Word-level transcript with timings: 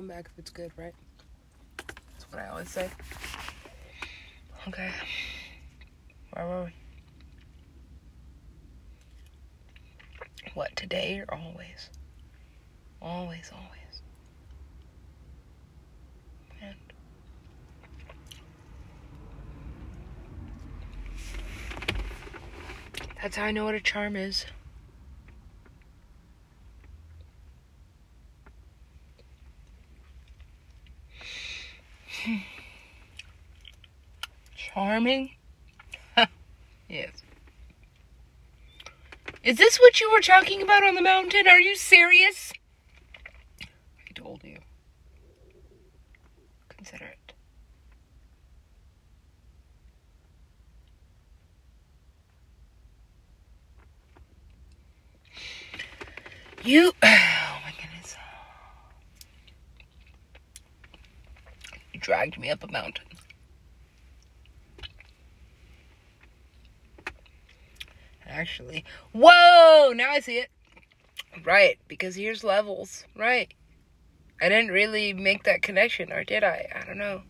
come 0.00 0.08
back 0.08 0.30
if 0.32 0.38
it's 0.38 0.48
good, 0.48 0.72
right? 0.78 0.94
That's 1.76 2.24
what 2.30 2.40
I 2.40 2.48
always 2.48 2.70
say. 2.70 2.88
Okay. 4.66 4.90
Where 6.32 6.46
were 6.46 6.64
we? 6.64 6.72
What, 10.54 10.74
today 10.74 11.22
or 11.28 11.34
always? 11.38 11.90
Always, 13.02 13.52
always. 13.54 13.76
That's 23.20 23.36
how 23.36 23.44
I 23.44 23.50
know 23.50 23.66
what 23.66 23.74
a 23.74 23.80
charm 23.80 24.16
is. 24.16 24.46
Charming? 34.90 35.30
yes. 36.88 37.12
Is 39.44 39.56
this 39.56 39.78
what 39.78 40.00
you 40.00 40.10
were 40.10 40.20
talking 40.20 40.62
about 40.62 40.82
on 40.82 40.96
the 40.96 41.00
mountain? 41.00 41.46
Are 41.46 41.60
you 41.60 41.76
serious? 41.76 42.52
I 43.62 44.12
told 44.16 44.42
you. 44.42 44.58
Consider 46.70 47.04
it. 47.04 47.32
You. 56.64 56.92
Oh 57.04 57.58
my 57.64 57.72
goodness. 57.80 58.16
You 61.92 62.00
dragged 62.00 62.40
me 62.40 62.50
up 62.50 62.64
a 62.64 62.72
mountain. 62.72 63.06
Actually. 68.40 68.84
Whoa! 69.12 69.92
Now 69.94 70.12
I 70.12 70.20
see 70.20 70.38
it. 70.38 70.48
Right, 71.44 71.78
because 71.88 72.14
here's 72.14 72.42
levels. 72.42 73.04
Right. 73.14 73.52
I 74.40 74.48
didn't 74.48 74.70
really 74.70 75.12
make 75.12 75.44
that 75.44 75.60
connection, 75.60 76.10
or 76.10 76.24
did 76.24 76.42
I? 76.42 76.66
I 76.74 76.86
don't 76.86 76.96
know. 76.96 77.22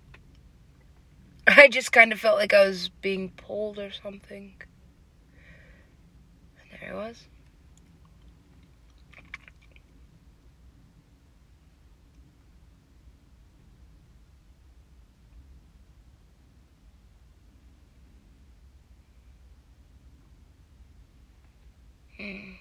I 1.49 1.67
just 1.67 1.91
kind 1.91 2.13
of 2.13 2.21
felt 2.21 2.39
like 2.39 2.55
I 2.55 2.65
was 2.65 2.91
being 3.03 3.31
pulled 3.31 3.81
or 3.81 3.91
something. 3.91 4.55
And 6.61 6.81
there 6.81 6.93
I 6.93 6.97
was. 6.97 7.25
Hmm. 22.17 22.53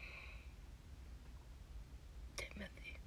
Timothy. 2.37 2.97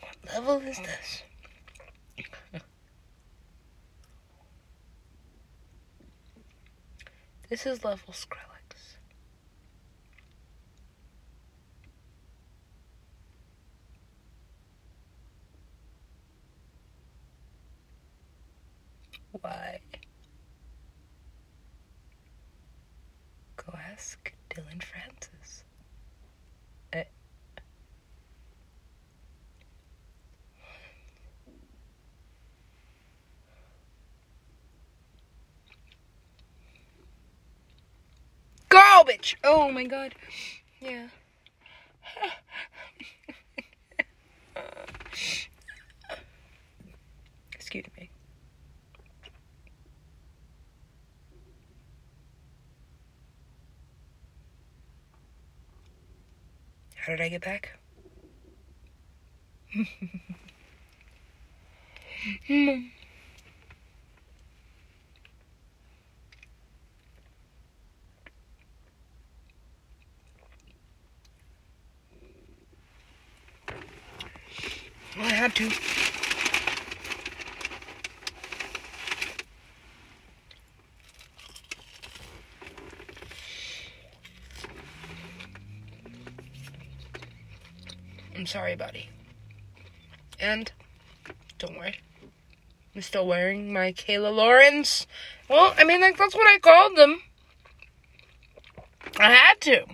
What 0.00 0.16
level 0.38 0.60
is 0.68 0.78
this? 0.78 1.22
this 7.48 7.66
is 7.66 7.84
level 7.84 8.14
Skrillex. 8.14 8.98
Why? 19.32 19.80
Go 23.56 23.72
ask 23.92 24.32
Dillon 24.50 24.80
Francis. 24.80 25.64
Eh. 26.92 27.04
Garbage! 38.68 39.37
Oh 39.50 39.72
my 39.72 39.84
god. 39.84 40.14
Yeah. 40.78 41.08
Excuse 47.54 47.86
me. 47.98 48.10
How 56.96 57.12
did 57.12 57.22
I 57.22 57.30
get 57.30 57.42
back? 57.42 57.78
Hmm. 62.46 62.88
Had 75.38 75.54
to. 75.54 75.70
I'm 88.34 88.46
sorry, 88.46 88.74
buddy. 88.74 89.08
And 90.40 90.72
don't 91.60 91.78
worry. 91.78 91.94
I'm 92.96 93.02
still 93.02 93.24
wearing 93.24 93.72
my 93.72 93.92
Kayla 93.92 94.34
Lawrence. 94.34 95.06
Well, 95.48 95.72
I 95.78 95.84
mean, 95.84 96.00
like, 96.00 96.16
that's 96.16 96.34
what 96.34 96.48
I 96.48 96.58
called 96.58 96.96
them. 96.96 97.22
I 99.20 99.32
had 99.32 99.60
to. 99.60 99.84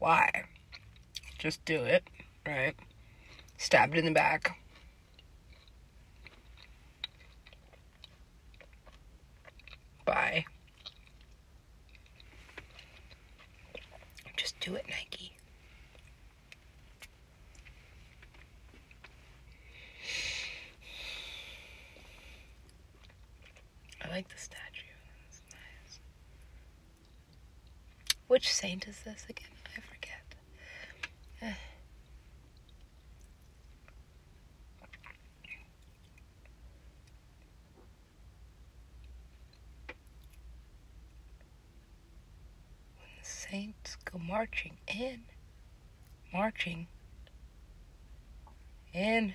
Why? 0.00 0.46
Just 1.38 1.64
do 1.64 1.84
it? 1.84 2.02
Stabbed 3.68 3.98
in 3.98 4.06
the 4.06 4.12
back. 4.12 4.58
Bye. 10.06 10.46
Just 14.38 14.58
do 14.60 14.74
it, 14.74 14.86
Nike. 14.88 15.32
I 24.02 24.08
like 24.08 24.28
the 24.30 24.38
statue. 24.38 24.62
It's 25.28 25.42
nice. 25.52 26.00
Which 28.28 28.50
saint 28.50 28.88
is 28.88 28.98
this 29.04 29.26
again? 29.28 29.44
I 29.76 29.80
forget. 29.82 30.34
Eh. 31.42 31.52
When 42.98 43.10
the 43.18 43.24
saints 43.24 43.96
go 44.04 44.18
marching 44.38 44.76
in, 44.86 45.22
marching 46.32 46.86
in. 48.94 49.34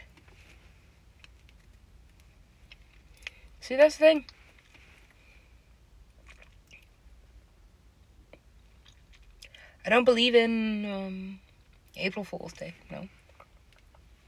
See, 3.59 3.75
that's 3.75 3.97
the 3.97 3.99
thing. 3.99 4.25
I 9.85 9.89
don't 9.89 10.05
believe 10.05 10.35
in 10.35 10.85
um, 10.85 11.39
April 11.97 12.23
Fool's 12.23 12.53
Day. 12.53 12.73
No. 12.89 13.09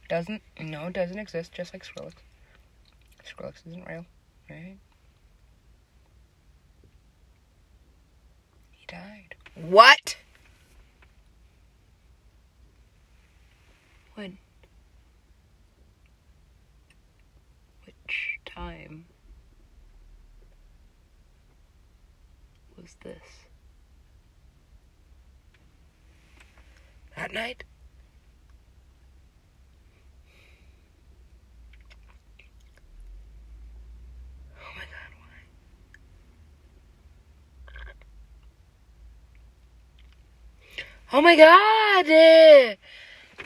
Doesn't. 0.10 0.42
No, 0.60 0.88
it 0.88 0.94
doesn't 0.94 1.18
exist, 1.18 1.54
just 1.54 1.74
like 1.74 1.86
Skrillex. 1.86 2.16
Skrillex 3.26 3.66
isn't 3.66 3.88
real, 3.88 4.06
right? 4.50 4.76
He 8.74 8.86
died. 8.88 9.36
What? 9.56 10.18
When? 14.16 14.38
Which 17.86 18.40
time? 18.46 19.06
was 22.86 22.96
this? 23.04 23.18
That 27.18 27.34
night? 27.34 27.64
Oh 34.62 34.72
my 34.76 34.84
God, 34.84 35.12
why? 35.18 35.36
Oh 41.12 41.22
my 41.22 41.36
god, 41.36 42.08
eh! 42.08 42.76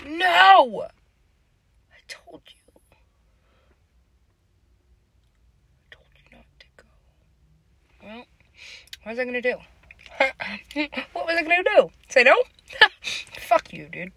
No! 0.06 0.88
I 1.92 1.98
told 2.08 2.42
you. 2.48 2.82
I 2.92 2.96
told 5.92 6.08
you 6.16 6.38
not 6.38 6.46
to 6.60 6.66
go. 6.78 6.86
Well, 8.04 8.26
what 9.04 9.12
was 9.12 9.20
I 9.20 9.26
gonna 9.26 9.42
do? 9.42 9.56
what 11.14 11.26
was 11.26 11.36
I 11.38 11.42
gonna 11.44 11.64
do? 11.64 11.90
Say 12.10 12.24
no? 12.24 12.36
Fuck 13.40 13.74
you, 13.74 13.88
dude. 13.90 14.12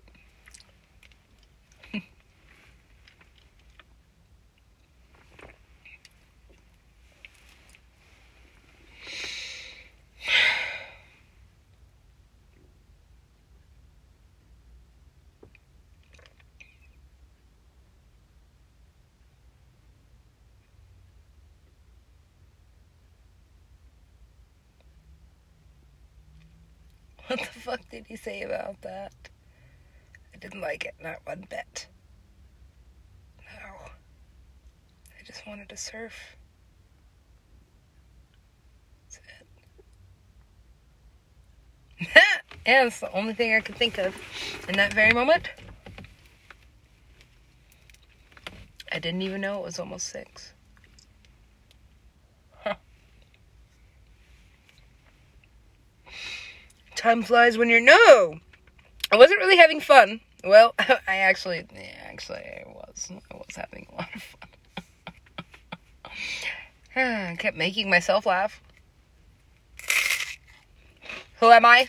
What 27.32 27.40
the 27.54 27.60
fuck 27.60 27.80
did 27.88 28.06
he 28.06 28.16
say 28.16 28.42
about 28.42 28.82
that? 28.82 29.14
I 30.34 30.36
didn't 30.36 30.60
like 30.60 30.84
it, 30.84 30.94
not 31.02 31.16
one 31.24 31.46
bit. 31.48 31.86
No. 33.38 33.72
I 35.18 35.24
just 35.24 35.46
wanted 35.46 35.70
to 35.70 35.76
surf. 35.78 36.36
That's 39.04 39.20
it. 41.98 42.14
yeah, 42.66 42.84
that's 42.84 43.00
the 43.00 43.10
only 43.12 43.32
thing 43.32 43.54
I 43.54 43.60
could 43.60 43.76
think 43.76 43.96
of 43.96 44.14
in 44.68 44.76
that 44.76 44.92
very 44.92 45.14
moment. 45.14 45.48
I 48.92 48.98
didn't 48.98 49.22
even 49.22 49.40
know 49.40 49.60
it 49.60 49.64
was 49.64 49.78
almost 49.78 50.08
six. 50.10 50.52
Time 57.02 57.24
flies 57.24 57.58
when 57.58 57.68
you're 57.68 57.80
no. 57.80 58.38
I 59.10 59.16
wasn't 59.16 59.40
really 59.40 59.56
having 59.56 59.80
fun. 59.80 60.20
Well, 60.44 60.72
I 60.78 61.16
actually, 61.16 61.66
yeah, 61.74 61.96
actually, 62.04 62.38
I 62.38 62.62
was. 62.68 63.10
I 63.28 63.34
was 63.34 63.56
having 63.56 63.88
a 63.90 63.94
lot 63.96 64.08
of 64.14 64.22
fun. 64.22 66.12
I 67.32 67.36
kept 67.40 67.56
making 67.56 67.90
myself 67.90 68.24
laugh. 68.24 68.62
Who 71.40 71.50
am 71.50 71.64
I? 71.64 71.88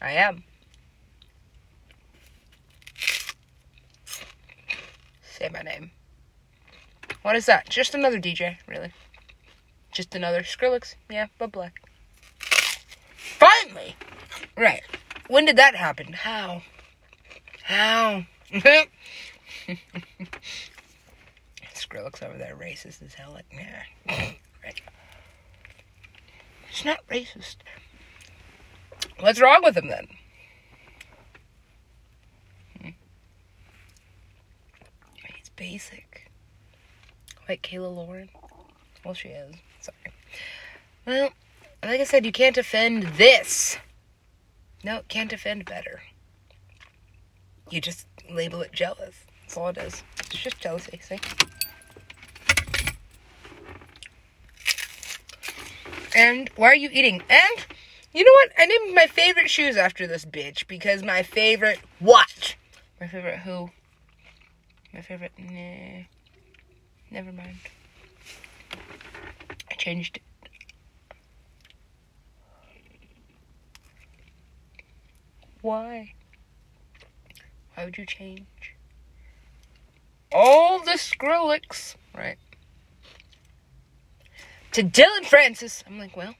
I 0.00 0.12
am. 0.12 0.44
Say 5.20 5.48
my 5.52 5.62
name. 5.62 5.90
What 7.22 7.34
is 7.34 7.46
that? 7.46 7.68
Just 7.68 7.92
another 7.92 8.20
DJ, 8.20 8.58
really. 8.68 8.92
Just 9.90 10.14
another 10.14 10.42
Skrillex. 10.42 10.94
Yeah, 11.10 11.26
but 11.38 11.50
black. 11.50 11.87
Finally! 13.38 13.94
Right. 14.56 14.82
When 15.28 15.44
did 15.44 15.56
that 15.56 15.76
happen? 15.76 16.12
How? 16.12 16.62
How? 17.62 18.24
Skrillex 21.72 22.22
over 22.22 22.36
there, 22.36 22.56
racist 22.60 23.00
as 23.02 23.14
hell. 23.14 23.32
Like, 23.32 23.46
nah. 23.52 23.62
right. 24.64 24.80
It's 26.68 26.84
not 26.84 27.06
racist. 27.08 27.56
What's 29.20 29.40
wrong 29.40 29.60
with 29.62 29.76
him 29.76 29.86
then? 29.86 30.08
Hmm. 32.80 32.88
He's 35.36 35.50
basic. 35.50 36.30
Like 37.48 37.62
Kayla 37.62 37.94
Lauren. 37.94 38.30
Well, 39.04 39.14
she 39.14 39.28
is. 39.28 39.54
Sorry. 39.80 39.96
Well, 41.06 41.30
like 41.82 42.00
I 42.00 42.04
said, 42.04 42.26
you 42.26 42.32
can't 42.32 42.54
defend 42.54 43.04
this. 43.16 43.78
No, 44.84 45.02
can't 45.08 45.30
defend 45.30 45.64
better. 45.64 46.02
You 47.70 47.80
just 47.80 48.06
label 48.30 48.62
it 48.62 48.72
jealous. 48.72 49.26
That's 49.42 49.56
all 49.56 49.68
it 49.68 49.78
is. 49.78 50.02
It's 50.20 50.36
just 50.36 50.60
jealousy, 50.60 51.00
see? 51.02 51.18
And 56.14 56.50
why 56.56 56.68
are 56.68 56.76
you 56.76 56.88
eating? 56.92 57.22
And 57.28 57.66
you 58.12 58.24
know 58.24 58.32
what? 58.32 58.50
I 58.58 58.66
named 58.66 58.94
my 58.94 59.06
favorite 59.06 59.50
shoes 59.50 59.76
after 59.76 60.06
this 60.06 60.24
bitch 60.24 60.66
because 60.66 61.02
my 61.02 61.22
favorite 61.22 61.80
what? 61.98 62.56
My 63.00 63.06
favorite 63.06 63.40
who? 63.40 63.70
My 64.92 65.00
favorite 65.00 65.32
nah. 65.38 66.04
Never 67.10 67.32
mind. 67.32 67.58
I 69.70 69.74
changed 69.74 70.16
it. 70.16 70.22
Why? 75.68 76.14
Why 77.74 77.84
would 77.84 77.98
you 77.98 78.06
change? 78.06 78.74
All 80.32 80.82
the 80.82 80.92
Skrillex, 80.92 81.94
right? 82.16 82.38
To 84.72 84.82
Dillon 84.82 85.24
Francis. 85.24 85.84
I'm 85.86 85.98
like, 85.98 86.16
well, 86.16 86.34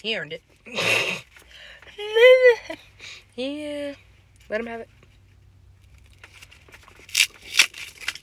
he 0.00 0.16
earned 0.16 0.32
it. 0.32 0.42
yeah, 3.34 3.94
let 4.48 4.60
him 4.60 4.66
have 4.66 4.82
it. 4.82 4.88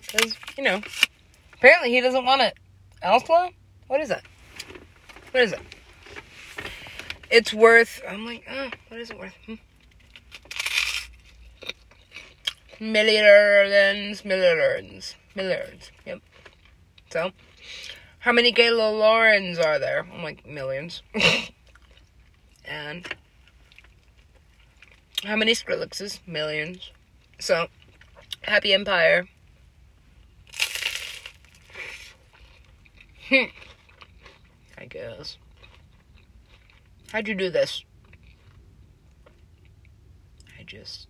Because, 0.10 0.38
you 0.58 0.64
know, 0.64 0.80
apparently 1.56 1.92
he 1.92 2.00
doesn't 2.00 2.24
want 2.24 2.42
it. 2.42 2.54
Elsewhere? 3.02 3.50
What 3.88 4.00
is 4.00 4.08
that? 4.08 4.24
What 5.32 5.44
is 5.44 5.52
it? 5.52 5.60
It's 7.30 7.54
worth, 7.54 8.02
I'm 8.08 8.26
like, 8.26 8.46
oh, 8.50 8.70
what 8.88 9.02
is 9.02 9.12
it 9.12 9.20
worth? 9.20 9.34
Hmm? 9.46 9.56
Millions, 12.82 14.26
millions, 14.26 15.16
millions. 15.36 15.92
Yep. 16.04 16.20
So, 17.12 17.32
how 18.18 18.32
many 18.32 18.52
Gayla 18.52 18.98
Laurens 18.98 19.60
are 19.60 19.78
there? 19.78 20.08
I'm 20.12 20.24
like, 20.24 20.48
millions. 20.48 21.04
and 22.66 23.08
how 25.24 25.36
many 25.36 25.54
Skrillexes? 25.54 26.22
Millions. 26.26 26.90
So, 27.40 27.68
Happy 28.42 28.74
Empire. 28.74 29.28
I 33.32 33.52
guess. 34.90 35.38
How'd 37.12 37.28
you 37.28 37.36
do 37.36 37.52
this? 37.52 37.86
I 40.60 40.64
just 40.64 41.08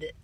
did 0.00 0.02
it. 0.10 0.16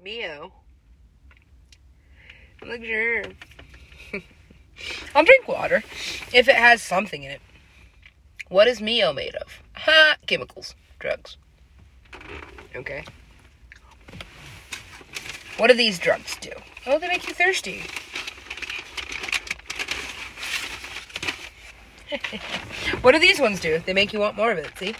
Mio. 0.00 0.52
Like, 2.64 2.84
sure. 2.84 3.24
I'll 5.16 5.24
drink 5.24 5.48
water 5.48 5.82
if 6.32 6.46
it 6.48 6.54
has 6.54 6.80
something 6.80 7.24
in 7.24 7.32
it. 7.32 7.40
What 8.48 8.68
is 8.68 8.80
Mio 8.80 9.12
made 9.12 9.34
of? 9.34 9.48
Ha! 9.74 10.14
Chemicals. 10.28 10.76
Drugs. 11.00 11.38
Okay. 12.76 13.04
What 15.56 15.66
do 15.66 15.74
these 15.74 15.98
drugs 15.98 16.36
do? 16.40 16.52
Oh, 16.86 17.00
they 17.00 17.08
make 17.08 17.26
you 17.26 17.34
thirsty. 17.34 17.82
what 23.02 23.12
do 23.12 23.18
these 23.18 23.40
ones 23.40 23.60
do? 23.60 23.78
They 23.84 23.92
make 23.92 24.12
you 24.12 24.20
want 24.20 24.36
more 24.36 24.50
of 24.52 24.58
it, 24.58 24.70
see? 24.78 24.94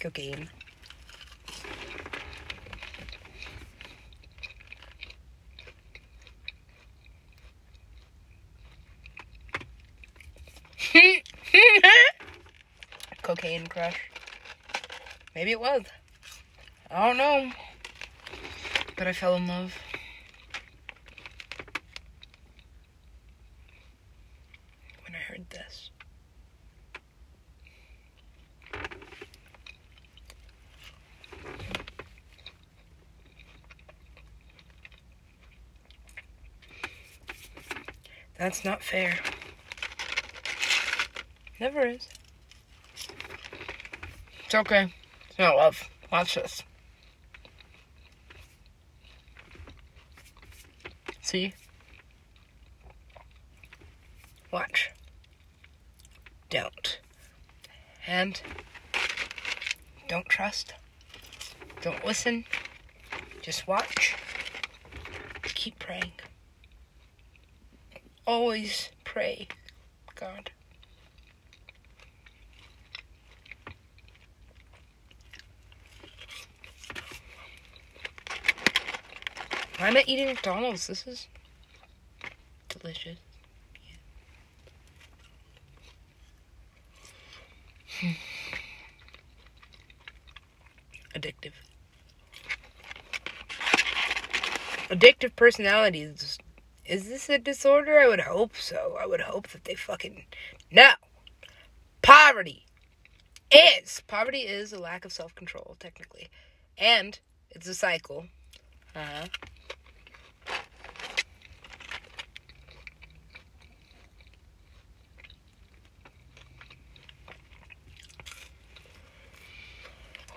Cocaine. 0.00 0.48
Cocaine 13.22 13.66
crush. 13.66 13.98
Maybe 15.34 15.50
it 15.50 15.60
was. 15.60 15.82
I 16.90 17.06
don't 17.06 17.16
know. 17.16 17.50
But 18.96 19.08
I 19.08 19.12
fell 19.12 19.34
in 19.34 19.48
love. 19.48 19.74
When 25.04 25.14
I 25.14 25.18
heard 25.18 25.50
this. 25.50 25.90
That's 38.44 38.62
not 38.62 38.82
fair. 38.82 39.18
Never 41.58 41.86
is. 41.86 42.06
It's 44.44 44.54
okay. 44.54 44.92
It's 45.30 45.38
not 45.38 45.56
love. 45.56 45.88
Watch 46.12 46.34
this. 46.34 46.62
See? 51.22 51.54
Watch. 54.52 54.90
Don't. 56.50 57.00
And 58.06 58.42
don't 60.06 60.26
trust. 60.26 60.74
Don't 61.80 62.04
listen. 62.04 62.44
Just 63.40 63.66
watch. 63.66 64.16
Keep 65.44 65.78
praying. 65.78 66.12
Always 68.26 68.90
pray, 69.04 69.48
God. 70.14 70.50
Why 79.78 79.88
am 79.88 79.96
I 79.96 80.04
eating 80.06 80.26
McDonald's? 80.26 80.86
This 80.86 81.06
is 81.06 81.28
delicious. 82.70 83.18
Addictive. 91.14 91.52
Addictive 94.88 95.36
personalities. 95.36 96.22
Is 96.22 96.38
this 96.86 97.28
a 97.30 97.38
disorder? 97.38 97.98
I 97.98 98.06
would 98.06 98.20
hope 98.20 98.56
so. 98.56 98.96
I 99.00 99.06
would 99.06 99.22
hope 99.22 99.48
that 99.48 99.64
they 99.64 99.74
fucking. 99.74 100.24
No! 100.70 100.90
Poverty 102.02 102.66
is. 103.50 104.02
Poverty 104.06 104.40
is 104.40 104.72
a 104.72 104.78
lack 104.78 105.04
of 105.04 105.12
self 105.12 105.34
control, 105.34 105.76
technically. 105.78 106.28
And 106.76 107.18
it's 107.50 107.66
a 107.66 107.74
cycle. 107.74 108.26
Uh 108.94 109.00
huh. 109.04 109.26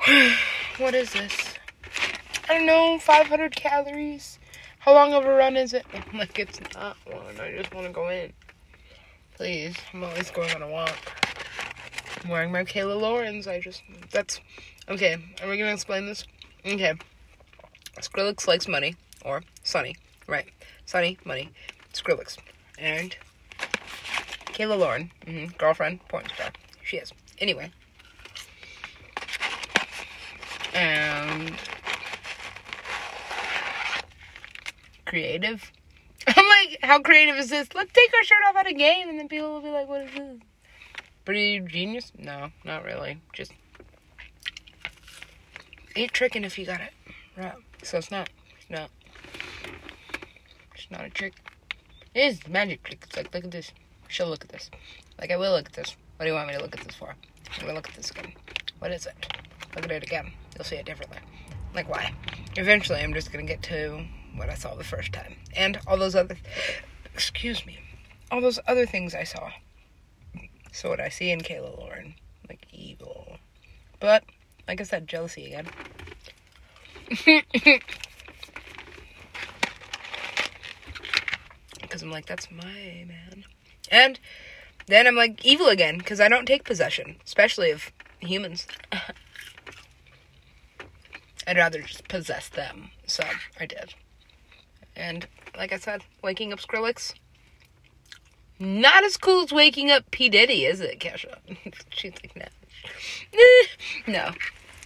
what 0.77 0.96
is 0.96 1.12
this? 1.12 1.54
I 2.48 2.54
don't 2.54 2.66
know, 2.66 2.98
500 2.98 3.56
calories. 3.58 4.39
How 4.88 4.94
long 4.94 5.13
of 5.13 5.25
a 5.25 5.34
run 5.34 5.58
is 5.58 5.74
it? 5.74 5.86
I'm 6.13 6.17
like, 6.17 6.39
it's 6.39 6.62
not 6.74 6.96
one. 7.08 7.38
I 7.41 7.51
just 7.58 7.74
want 7.74 7.88
to 7.88 7.91
go 7.91 8.08
in. 8.08 8.32
Please. 9.36 9.75
I'm 9.94 10.01
always 10.01 10.32
going 10.32 10.50
on 10.56 10.62
a 10.62 10.70
walk. 10.70 10.96
I'm 12.24 12.29
wearing 12.29 12.53
my 12.53 12.63
Kayla 12.63 12.98
Lawrence. 12.98 13.48
I 13.48 13.60
just, 13.60 13.84
that's, 14.12 14.39
okay. 14.88 15.15
Are 15.44 15.50
we 15.50 15.58
going 15.58 15.67
to 15.67 15.74
explain 15.74 16.06
this? 16.06 16.24
Okay. 16.65 16.94
Skrillex 18.00 18.48
likes 18.48 18.70
money. 18.70 18.96
Or 19.25 19.44
Sonny. 19.62 19.98
Right. 20.25 20.48
Sonny, 20.86 21.17
money. 21.25 21.50
Skrillex. 21.91 22.38
And 22.79 23.13
Kayla 24.53 24.79
Lauren. 24.79 25.12
Mm-hmm. 25.25 25.58
Girlfriend, 25.58 26.00
porn 26.08 26.24
star. 26.34 26.51
She 26.86 26.96
is. 26.96 27.12
Anyway. 27.39 27.74
And 30.74 31.51
creative. 35.07 35.71
I'm 36.27 36.45
like, 36.45 36.79
how 36.83 36.99
creative 36.99 37.37
is 37.37 37.49
this? 37.49 37.67
Let's 37.73 37.91
take 37.93 38.13
our 38.13 38.23
shirt 38.23 38.37
off 38.49 38.57
at 38.57 38.67
a 38.67 38.73
game, 38.73 39.09
and 39.09 39.17
then 39.17 39.27
people 39.27 39.53
will 39.53 39.61
be 39.61 39.69
like, 39.69 39.87
what 39.87 40.01
is 40.01 40.11
this? 40.13 40.37
Pretty 41.25 41.59
genius? 41.61 42.11
No, 42.17 42.49
not 42.63 42.83
really. 42.83 43.19
Just 43.33 43.53
ain't 45.95 46.13
tricking 46.13 46.43
if 46.43 46.59
you 46.59 46.65
got 46.65 46.79
it 46.79 46.93
right. 47.37 47.53
So 47.83 47.97
it's 47.97 48.11
not. 48.11 48.29
It's 48.59 48.69
not. 48.69 48.89
It's 50.75 50.91
not 50.91 51.05
a 51.05 51.09
trick. 51.09 51.33
It 52.13 52.21
is 52.21 52.47
magic 52.47 52.83
trick. 52.83 53.03
It's 53.05 53.15
like, 53.15 53.33
look 53.33 53.43
at 53.43 53.51
this. 53.51 53.71
She'll 54.07 54.27
look 54.27 54.43
at 54.43 54.49
this. 54.49 54.69
Like, 55.19 55.31
I 55.31 55.37
will 55.37 55.51
look 55.51 55.67
at 55.67 55.73
this. 55.73 55.95
What 56.17 56.25
do 56.25 56.29
you 56.29 56.35
want 56.35 56.47
me 56.47 56.55
to 56.55 56.61
look 56.61 56.77
at 56.77 56.85
this 56.85 56.95
for? 56.95 57.09
I'm 57.09 57.61
gonna 57.61 57.73
look 57.73 57.89
at 57.89 57.95
this 57.95 58.11
again. 58.11 58.33
What 58.79 58.91
is 58.91 59.05
it? 59.05 59.15
Look 59.75 59.85
at 59.85 59.91
it 59.91 60.03
again. 60.03 60.31
You'll 60.55 60.65
see 60.65 60.75
it 60.75 60.85
differently. 60.85 61.19
Like, 61.73 61.89
why? 61.89 62.13
Eventually, 62.55 62.99
I'm 62.99 63.13
just 63.13 63.31
gonna 63.31 63.45
get 63.45 63.61
to 63.63 64.05
what 64.36 64.50
I 64.50 64.55
saw 64.55 64.75
the 64.75 64.84
first 64.84 65.13
time. 65.13 65.36
And 65.55 65.79
all 65.88 65.98
those 65.98 66.15
other, 66.15 66.38
excuse 67.13 67.65
me, 67.65 67.79
all 68.31 68.41
those 68.41 68.60
other 68.67 68.86
things 68.86 69.15
I 69.15 69.24
saw. 69.24 69.51
So 70.72 70.89
what 70.89 71.00
I 71.00 71.10
see 71.10 71.31
in 71.31 71.41
Kayla 71.41 71.77
Lauren, 71.77 72.15
like 72.48 72.67
evil. 72.72 73.38
But, 74.00 74.24
like 74.67 74.79
I 74.79 74.84
said, 74.84 75.07
jealousy 75.07 75.46
again. 75.46 75.67
Because 81.88 82.01
I'm 82.03 82.12
like, 82.12 82.25
that's 82.25 82.51
my 82.51 83.05
man. 83.07 83.46
And 83.89 84.19
then 84.88 85.07
I'm 85.07 85.15
like, 85.15 85.46
evil 85.46 85.67
again, 85.67 85.98
because 85.98 86.19
I 86.19 86.27
don't 86.27 86.46
take 86.46 86.65
possession, 86.65 87.15
especially 87.25 87.72
of 87.72 87.91
humans. 88.19 88.67
I'd 91.48 91.55
rather 91.57 91.81
just 91.81 92.07
possess 92.10 92.50
them. 92.50 92.91
So 93.05 93.24
I 93.60 93.65
did. 93.65 93.93
And 94.98 95.27
like 95.56 95.72
I 95.72 95.77
said, 95.77 96.04
waking 96.24 96.51
up 96.51 96.60
Skrillex. 96.60 97.13
Not 98.60 99.04
as 99.04 99.18
cool 99.18 99.44
as 99.44 99.51
waking 99.51 99.92
up 99.92 100.10
P. 100.10 100.30
Diddy, 100.30 100.66
is 100.66 100.82
it, 100.82 101.00
Kesha? 101.00 101.38
She's 101.92 102.13
like, 102.24 102.36
no. 104.08 104.13
no. 104.13 104.32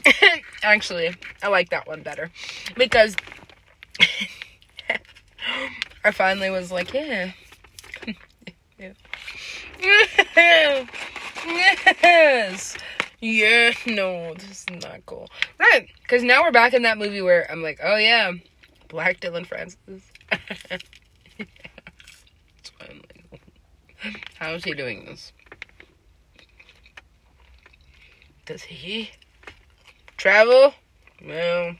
Actually, 0.64 1.16
I 1.42 1.48
like 1.48 1.70
that 1.70 1.88
one 1.88 2.04
better. 2.04 2.30
Because 2.76 3.16
I 6.04 6.12
finally 6.12 6.50
was 6.50 6.70
like, 6.72 6.94
yeah. 6.94 7.32
yes. 8.78 8.96
Yeah, 13.22 13.72
no, 13.86 14.34
this 14.34 14.66
is 14.68 14.82
not 14.82 15.06
cool. 15.06 15.30
Right, 15.60 15.88
because 16.02 16.24
now 16.24 16.42
we're 16.42 16.52
back 16.52 16.74
in 16.74 16.82
that 16.82 16.98
movie 16.98 17.22
where 17.22 17.50
I'm 17.52 17.62
like, 17.62 17.80
oh 17.84 17.96
yeah, 17.96 18.32
Black 18.92 19.22
Dillon 19.22 19.46
Francis. 19.46 20.04
yeah. 21.38 21.48
How 24.36 24.52
is 24.52 24.66
he 24.66 24.74
doing 24.74 25.06
this? 25.06 25.32
Does 28.46 28.64
he 28.64 29.12
travel? 30.18 30.74
No. 31.22 31.76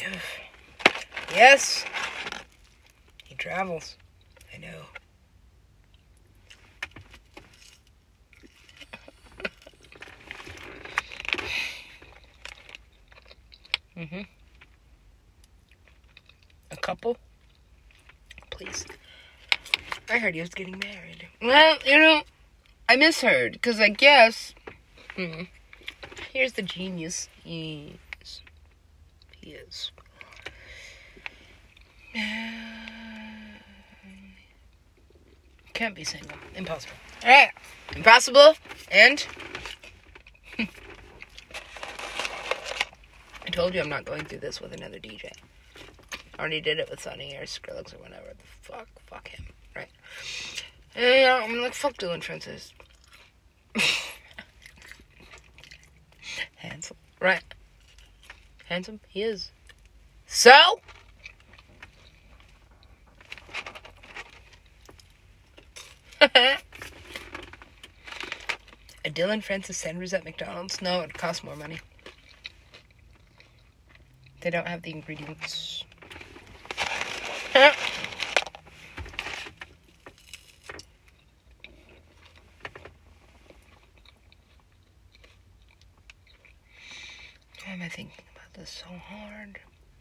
Yes, 1.34 1.86
he 3.24 3.34
travels. 3.36 3.96
I 4.54 4.58
know. 4.58 4.82
Mm-hmm. 13.96 14.22
A 16.70 16.76
couple? 16.76 17.16
Please. 18.50 18.86
I 20.08 20.18
heard 20.18 20.34
he 20.34 20.40
was 20.40 20.50
getting 20.50 20.78
married. 20.78 21.26
Well, 21.40 21.78
you 21.84 21.98
know, 21.98 22.22
I 22.88 22.96
misheard, 22.96 23.52
because 23.52 23.80
I 23.80 23.88
guess... 23.88 24.54
Mm, 25.16 25.48
here's 26.32 26.52
the 26.52 26.62
genius. 26.62 27.28
He 27.44 27.98
is. 28.20 28.40
He 29.40 29.50
is. 29.50 29.90
can't 35.82 35.94
be 35.96 36.04
single. 36.04 36.36
Impossible. 36.54 36.94
Alright. 37.24 37.50
Impossible. 37.96 38.54
And. 38.90 39.26
Told 43.52 43.74
you 43.74 43.82
I'm 43.82 43.90
not 43.90 44.06
going 44.06 44.24
through 44.24 44.38
this 44.38 44.62
with 44.62 44.72
another 44.72 44.98
DJ. 44.98 45.30
I 46.38 46.40
already 46.40 46.62
did 46.62 46.78
it 46.78 46.88
with 46.88 47.00
Sonny 47.00 47.36
or 47.36 47.42
Skrillex 47.42 47.94
or 47.94 47.98
whatever. 47.98 48.28
The 48.28 48.44
fuck. 48.62 48.88
Fuck 49.06 49.28
him. 49.28 49.44
Right. 49.76 49.90
And 50.96 51.26
uh, 51.26 51.44
I'm 51.44 51.60
like, 51.60 51.74
fuck 51.74 51.98
Dillon 51.98 52.22
Francis. 52.22 52.72
Handsome. 56.56 56.96
Right. 57.20 57.44
Handsome? 58.64 59.00
He 59.08 59.22
is. 59.22 59.50
So? 60.26 60.80
A 69.04 69.10
Dillon 69.12 69.42
Francis 69.42 69.76
sandwich 69.76 70.14
at 70.14 70.24
McDonald's? 70.24 70.80
No, 70.80 71.02
it 71.02 71.12
costs 71.12 71.44
more 71.44 71.56
money. 71.56 71.80
They 74.42 74.50
don't 74.50 74.66
have 74.66 74.82
the 74.82 74.90
ingredients. 74.90 75.84
Why 77.52 77.72
am 87.68 87.82
I 87.82 87.88
thinking 87.88 88.24
about 88.34 88.52
this 88.54 88.70
so 88.70 88.86
hard? 88.86 89.60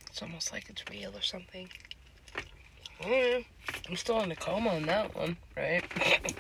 It's 0.10 0.24
almost 0.24 0.52
like 0.52 0.70
it's 0.70 0.84
real 0.90 1.16
or 1.16 1.22
something. 1.22 1.70
Mm, 3.04 3.46
I'm 3.88 3.96
still 3.96 4.22
in 4.22 4.32
a 4.32 4.36
coma 4.36 4.72
on 4.72 4.88
that 4.88 5.16
one, 5.16 5.38
right? 5.56 5.84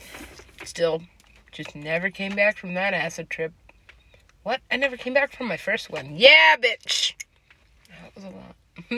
still, 0.63 1.03
just 1.51 1.75
never 1.75 2.09
came 2.09 2.35
back 2.35 2.57
from 2.57 2.73
that 2.73 2.95
acid 2.95 3.29
trip. 3.29 3.53
What? 4.41 4.61
I 4.71 4.77
never 4.77 4.97
came 4.97 5.13
back 5.13 5.31
from 5.31 5.47
my 5.47 5.57
first 5.57 5.91
one. 5.91 6.15
Yeah, 6.15 6.55
bitch! 6.57 7.13
That 7.89 8.15
was 8.15 8.23
a 8.23 8.27
lot. 8.27 8.55
Nah. 8.77 8.80
All 8.91 8.97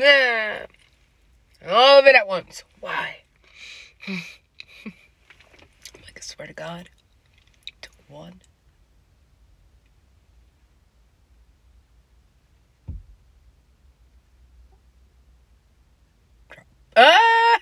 of 2.00 2.06
it 2.08 2.16
at 2.16 2.28
once. 2.28 2.64
Why? 2.80 3.18
like, 4.08 4.18
I 6.18 6.22
swear 6.22 6.48
to 6.48 6.54
God. 6.54 6.90
To 7.84 7.90
one. 8.08 8.42
Ah! 16.96 17.60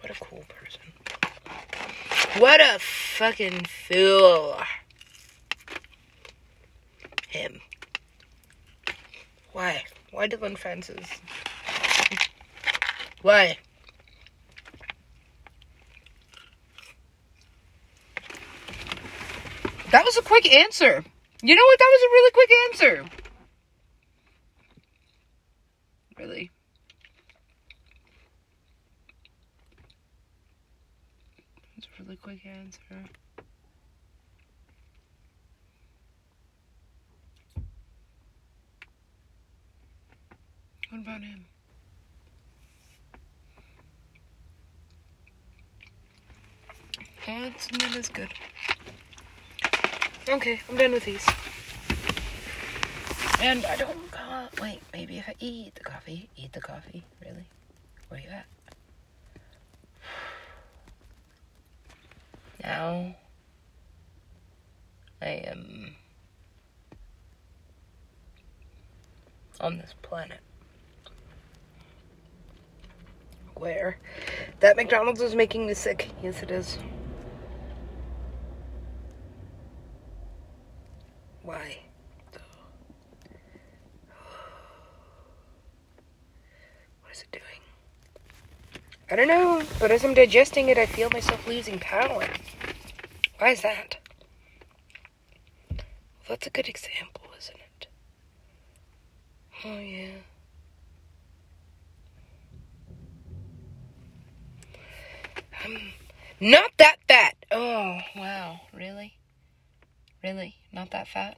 What 0.00 0.10
a 0.10 0.24
cool 0.24 0.44
person. 0.48 0.80
What 2.38 2.60
a 2.60 2.78
fucking 3.26 3.64
fool. 3.64 4.56
Him. 7.28 7.60
Why? 9.52 9.82
Why 10.12 10.28
Dillon 10.28 10.54
Francis? 10.54 11.08
Why? 13.22 13.58
That 19.90 20.04
was 20.04 20.16
a 20.16 20.22
quick 20.22 20.46
answer. 20.48 21.04
You 21.42 21.56
know 21.56 21.64
what? 21.66 21.78
That 21.80 21.90
was 21.94 22.02
a 22.02 22.12
really 22.12 22.30
quick 22.30 22.50
answer. 22.70 23.04
Really. 26.16 26.50
That's 31.74 31.86
a 31.86 32.02
What 40.90 41.00
about 41.00 41.20
him? 41.20 41.44
That's 47.26 47.70
not 47.72 47.96
as 47.96 48.08
good. 48.08 48.28
Okay, 50.28 50.60
I'm 50.68 50.76
done 50.76 50.92
with 50.92 51.04
these. 51.04 51.24
And 53.40 53.64
I 53.66 53.76
don't. 53.76 53.98
Uh, 54.12 54.46
wait, 54.60 54.80
maybe 54.92 55.18
if 55.18 55.28
I 55.28 55.34
eat 55.38 55.74
the 55.76 55.84
coffee, 55.84 56.28
eat 56.36 56.52
the 56.52 56.60
coffee. 56.60 57.04
Really? 57.24 57.46
Where 58.08 58.20
you 58.20 58.28
at? 58.28 58.46
Now, 62.66 63.14
I 65.22 65.28
am 65.28 65.94
on 69.60 69.78
this 69.78 69.94
planet 70.02 70.40
where 73.54 73.98
that 74.58 74.74
McDonald's 74.74 75.20
is 75.20 75.36
making 75.36 75.68
me 75.68 75.74
sick. 75.74 76.10
Yes, 76.24 76.42
it 76.42 76.50
is. 76.50 76.76
Why? 81.42 81.78
What 87.02 87.12
is 87.12 87.22
it 87.22 87.30
doing? 87.30 87.44
I 89.08 89.14
don't 89.14 89.28
know, 89.28 89.62
but 89.78 89.92
as 89.92 90.04
I'm 90.04 90.14
digesting 90.14 90.68
it, 90.68 90.78
I 90.78 90.86
feel 90.86 91.08
myself 91.10 91.46
losing 91.46 91.78
power. 91.78 92.26
Why 93.38 93.50
is 93.50 93.62
that? 93.62 93.98
Well, 95.70 95.78
that's 96.30 96.46
a 96.46 96.50
good 96.50 96.68
example, 96.68 97.22
isn't 97.38 97.56
it? 97.56 97.86
Oh, 99.64 99.78
yeah. 99.78 100.08
I'm 105.64 105.92
not 106.40 106.70
that 106.78 106.96
fat. 107.08 107.36
Oh, 107.50 107.98
wow. 108.16 108.60
Really? 108.72 109.16
Really? 110.22 110.56
Not 110.72 110.90
that 110.92 111.08
fat? 111.08 111.36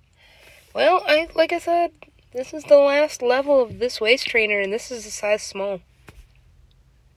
Well, 0.74 1.02
I 1.06 1.28
like 1.34 1.52
I 1.52 1.58
said, 1.58 1.92
this 2.32 2.54
is 2.54 2.64
the 2.64 2.78
last 2.78 3.22
level 3.22 3.60
of 3.60 3.78
this 3.78 4.00
waist 4.00 4.26
trainer, 4.26 4.60
and 4.60 4.72
this 4.72 4.90
is 4.90 5.04
a 5.06 5.10
size 5.10 5.42
small. 5.42 5.80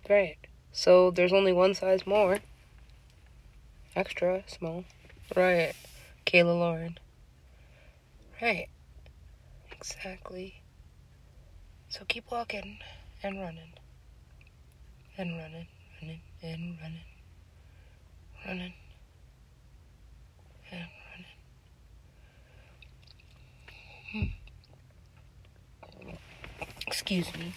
Right. 0.09 0.37
So 0.71 1.11
there's 1.11 1.33
only 1.33 1.53
one 1.53 1.75
size 1.75 2.07
more. 2.07 2.39
Extra 3.93 4.43
small. 4.47 4.85
Right. 5.35 5.73
Kayla 6.25 6.57
Lauren. 6.57 6.97
Right. 8.41 8.69
Exactly. 9.71 10.61
So 11.89 12.05
keep 12.07 12.31
walking 12.31 12.79
and 13.21 13.41
running. 13.41 13.73
And 15.17 15.37
running, 15.37 15.67
running, 16.01 16.21
and 16.41 16.77
running. 16.81 17.01
Running. 18.45 18.73
And 20.71 20.87
running. 24.13 24.31
Hmm. 26.05 26.13
Excuse 26.87 27.27
me. 27.37 27.53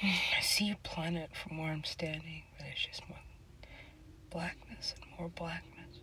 I 0.02 0.40
see 0.42 0.70
a 0.70 0.76
planet 0.84 1.30
from 1.34 1.58
where 1.58 1.72
I'm 1.72 1.82
standing, 1.82 2.44
but 2.56 2.68
it's 2.70 2.86
just 2.86 3.02
one 3.10 3.18
and 4.34 4.61
more 5.22 5.30
blackness. 5.36 6.00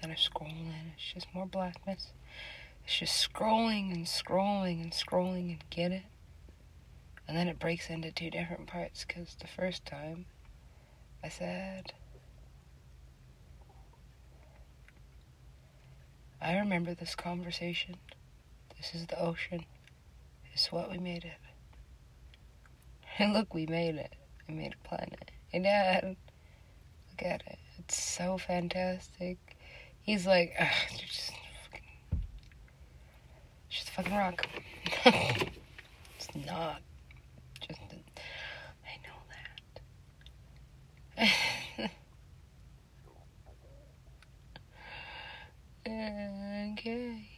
And 0.00 0.12
I 0.12 0.14
scroll 0.14 0.48
in, 0.48 0.92
it's 0.94 1.12
just 1.12 1.26
more 1.34 1.46
blackness. 1.46 2.12
It's 2.84 2.96
just 2.96 3.32
scrolling 3.32 3.92
and 3.92 4.06
scrolling 4.06 4.80
and 4.80 4.92
scrolling 4.92 5.50
and 5.50 5.64
get 5.70 5.90
it. 5.90 6.04
And 7.26 7.36
then 7.36 7.48
it 7.48 7.58
breaks 7.58 7.90
into 7.90 8.12
two 8.12 8.30
different 8.30 8.68
parts 8.68 9.04
because 9.04 9.34
the 9.40 9.48
first 9.48 9.84
time 9.84 10.26
I 11.24 11.28
said, 11.30 11.92
I 16.40 16.56
remember 16.58 16.94
this 16.94 17.16
conversation. 17.16 17.96
This 18.76 18.94
is 18.94 19.08
the 19.08 19.20
ocean. 19.20 19.64
It's 20.52 20.70
what 20.70 20.92
we 20.92 20.98
made 20.98 21.24
it. 21.24 21.40
And 23.18 23.32
look, 23.34 23.52
we 23.52 23.66
made 23.66 23.96
it. 23.96 24.14
We 24.48 24.54
made 24.54 24.74
a 24.74 24.88
planet. 24.88 25.32
And 25.52 25.64
Dad, 25.64 26.04
look 26.04 27.22
at 27.26 27.42
it. 27.48 27.58
It's 27.90 28.00
so 28.00 28.38
fantastic. 28.38 29.36
He's 30.00 30.24
like, 30.24 30.54
just 30.96 31.32
fucking, 31.64 32.20
just 33.68 33.88
a 33.88 33.90
fucking 33.90 34.14
rock. 34.16 34.46
it's 35.06 36.28
not. 36.46 36.82
Just, 37.58 37.80
I 38.86 38.94
know 39.02 39.18
that. 41.18 41.90
Okay. 45.84 47.28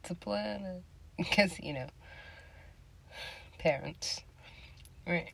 It's 0.00 0.10
a 0.10 0.14
planet. 0.16 0.82
Because, 1.16 1.60
you 1.60 1.72
know, 1.72 1.86
parents. 3.60 4.22
Right. 5.06 5.30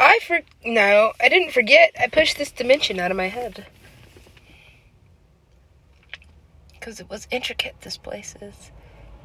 I 0.00 0.18
for 0.26 0.40
no, 0.64 1.12
I 1.20 1.28
didn't 1.28 1.52
forget. 1.52 1.94
I 2.00 2.08
pushed 2.08 2.38
this 2.38 2.50
dimension 2.50 2.98
out 2.98 3.10
of 3.10 3.18
my 3.18 3.28
head. 3.28 3.66
Because 6.72 7.00
it 7.00 7.10
was 7.10 7.28
intricate, 7.30 7.76
this 7.82 7.98
place 7.98 8.34
is. 8.40 8.72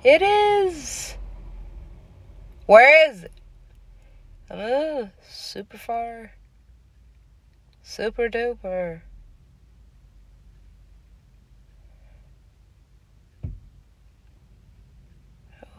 It 0.03 0.21
is! 0.21 1.15
Where 2.65 3.09
is 3.09 3.23
it? 3.23 3.31
Oh, 4.51 5.09
super 5.25 5.77
far. 5.77 6.33
Super 7.81 8.27
duper. 8.27 9.01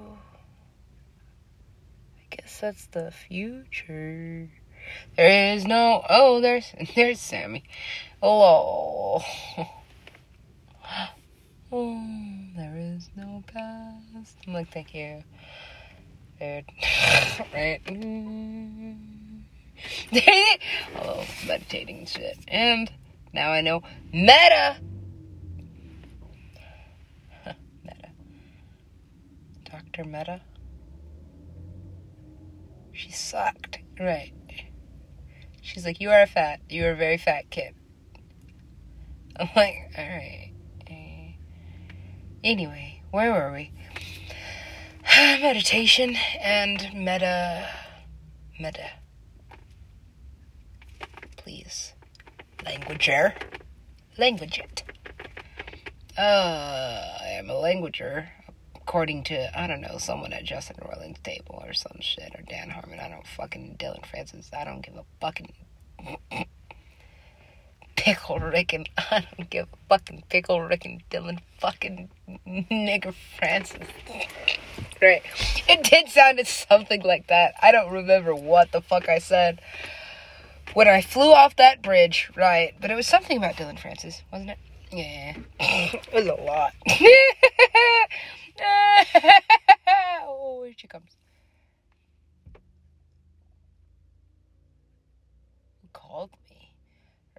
Oh. 0.00 0.18
I 2.18 2.36
guess 2.36 2.60
that's 2.60 2.86
the 2.86 3.10
future. 3.10 4.48
There 5.16 5.54
is 5.54 5.64
no. 5.64 6.04
Oh, 6.08 6.40
there's 6.40 6.72
there's 6.94 7.20
Sammy. 7.20 7.64
Oh. 8.22 9.22
There 12.56 12.76
is 12.76 13.10
no 13.16 13.42
past. 13.52 14.36
I'm 14.46 14.54
like, 14.54 14.72
thank 14.72 14.94
you. 14.94 15.22
Dude. 16.40 16.64
right? 17.52 17.80
oh, 20.96 21.24
meditating 21.46 22.06
shit. 22.06 22.38
And 22.48 22.90
now 23.32 23.50
I 23.50 23.60
know 23.60 23.82
meta. 24.12 24.78
meta. 27.84 28.08
Dr. 29.64 30.04
Meta. 30.04 30.40
She 32.92 33.10
sucked. 33.10 33.80
Right. 34.00 34.32
She's 35.76 35.84
like, 35.84 36.00
You 36.00 36.08
are 36.08 36.22
a 36.22 36.26
fat. 36.26 36.60
You 36.70 36.86
are 36.86 36.92
a 36.92 36.96
very 36.96 37.18
fat 37.18 37.50
kid. 37.50 37.74
I'm 39.38 39.50
like, 39.54 39.74
Alright. 39.94 40.54
Anyway, 42.42 43.02
where 43.10 43.30
were 43.30 43.52
we? 43.52 43.72
Meditation 45.42 46.16
and 46.40 46.78
meta. 46.94 47.68
Meta. 48.58 48.88
Please. 51.36 51.92
Languager. 52.60 53.34
Language 54.16 54.58
it. 54.58 54.82
Uh, 56.16 57.18
I 57.20 57.32
am 57.32 57.50
a 57.50 57.52
languager, 57.52 58.28
according 58.74 59.24
to, 59.24 59.60
I 59.60 59.66
don't 59.66 59.82
know, 59.82 59.98
someone 59.98 60.32
at 60.32 60.44
Justin 60.44 60.76
Roiland's 60.80 61.20
table 61.20 61.62
or 61.62 61.74
some 61.74 61.98
shit, 62.00 62.34
or 62.34 62.40
Dan 62.48 62.70
Harmon. 62.70 62.98
I 62.98 63.10
don't 63.10 63.26
fucking 63.26 63.76
Dillon 63.78 64.00
Francis. 64.10 64.48
I 64.58 64.64
don't 64.64 64.80
give 64.80 64.96
a 64.96 65.04
fucking 65.20 65.52
pickle 67.96 68.38
Rick 68.38 68.72
and 68.72 68.88
I 68.96 69.26
don't 69.36 69.50
give 69.50 69.66
a 69.72 69.76
fucking 69.88 70.24
pickle 70.28 70.62
Rick 70.62 70.84
and 70.84 71.02
Dillon 71.10 71.40
fucking 71.58 72.08
nigger 72.46 73.14
Francis. 73.36 73.88
Right. 75.02 75.22
It 75.68 75.82
did 75.82 76.08
sound 76.08 76.46
something 76.46 77.02
like 77.02 77.26
that. 77.26 77.54
I 77.60 77.72
don't 77.72 77.92
remember 77.92 78.34
what 78.34 78.72
the 78.72 78.80
fuck 78.80 79.08
I 79.08 79.18
said 79.18 79.60
when 80.74 80.88
I 80.88 81.00
flew 81.00 81.32
off 81.32 81.56
that 81.56 81.82
bridge, 81.82 82.30
right? 82.36 82.74
But 82.80 82.90
it 82.90 82.94
was 82.94 83.06
something 83.06 83.38
about 83.38 83.56
Dillon 83.56 83.76
Francis, 83.76 84.22
wasn't 84.32 84.50
it? 84.50 84.58
Yeah. 84.92 85.36
it 85.60 86.12
was 86.12 86.26
a 86.26 86.34
lot. 86.34 86.72
oh, 90.22 90.62
here 90.64 90.74
she 90.76 90.86
comes. 90.86 91.10
Who 95.82 95.88
called 96.06 96.30
me? 96.50 96.72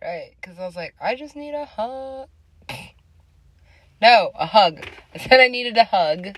Right, 0.01 0.31
because 0.39 0.59
I 0.59 0.65
was 0.65 0.75
like, 0.75 0.95
I 1.01 1.15
just 1.15 1.35
need 1.35 1.53
a 1.53 1.65
hug. 1.65 2.27
no, 4.01 4.31
a 4.35 4.45
hug. 4.45 4.85
I 5.13 5.17
said 5.17 5.39
I 5.39 5.47
needed 5.47 5.77
a 5.77 5.85
hug. 5.85 6.37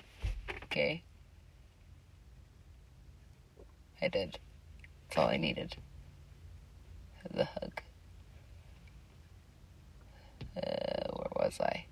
Okay. 0.64 1.02
I 4.00 4.08
did. 4.08 4.38
That's 5.08 5.18
all 5.18 5.28
I 5.28 5.36
needed. 5.36 5.76
The 7.32 7.44
hug. 7.44 7.82
Uh, 10.56 11.12
where 11.12 11.46
was 11.46 11.60
I? 11.60 11.84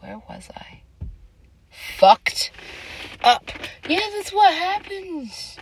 Where 0.00 0.18
was 0.28 0.50
I? 0.54 0.82
Fucked 1.96 2.50
up. 3.24 3.50
Yeah, 3.88 4.00
that's 4.14 4.32
what 4.32 4.52
happens. 4.54 5.58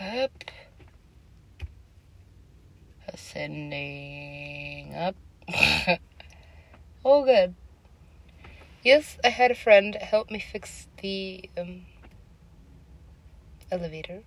Up. 0.00 0.44
Ascending 3.08 4.94
up. 4.94 5.16
oh, 7.04 7.24
good. 7.24 7.54
Yes, 8.82 9.18
I 9.22 9.28
had 9.28 9.50
a 9.50 9.54
friend 9.54 9.94
help 9.94 10.30
me 10.30 10.40
fix 10.40 10.88
the 11.02 11.48
um, 11.56 11.82
elevator. 13.70 14.22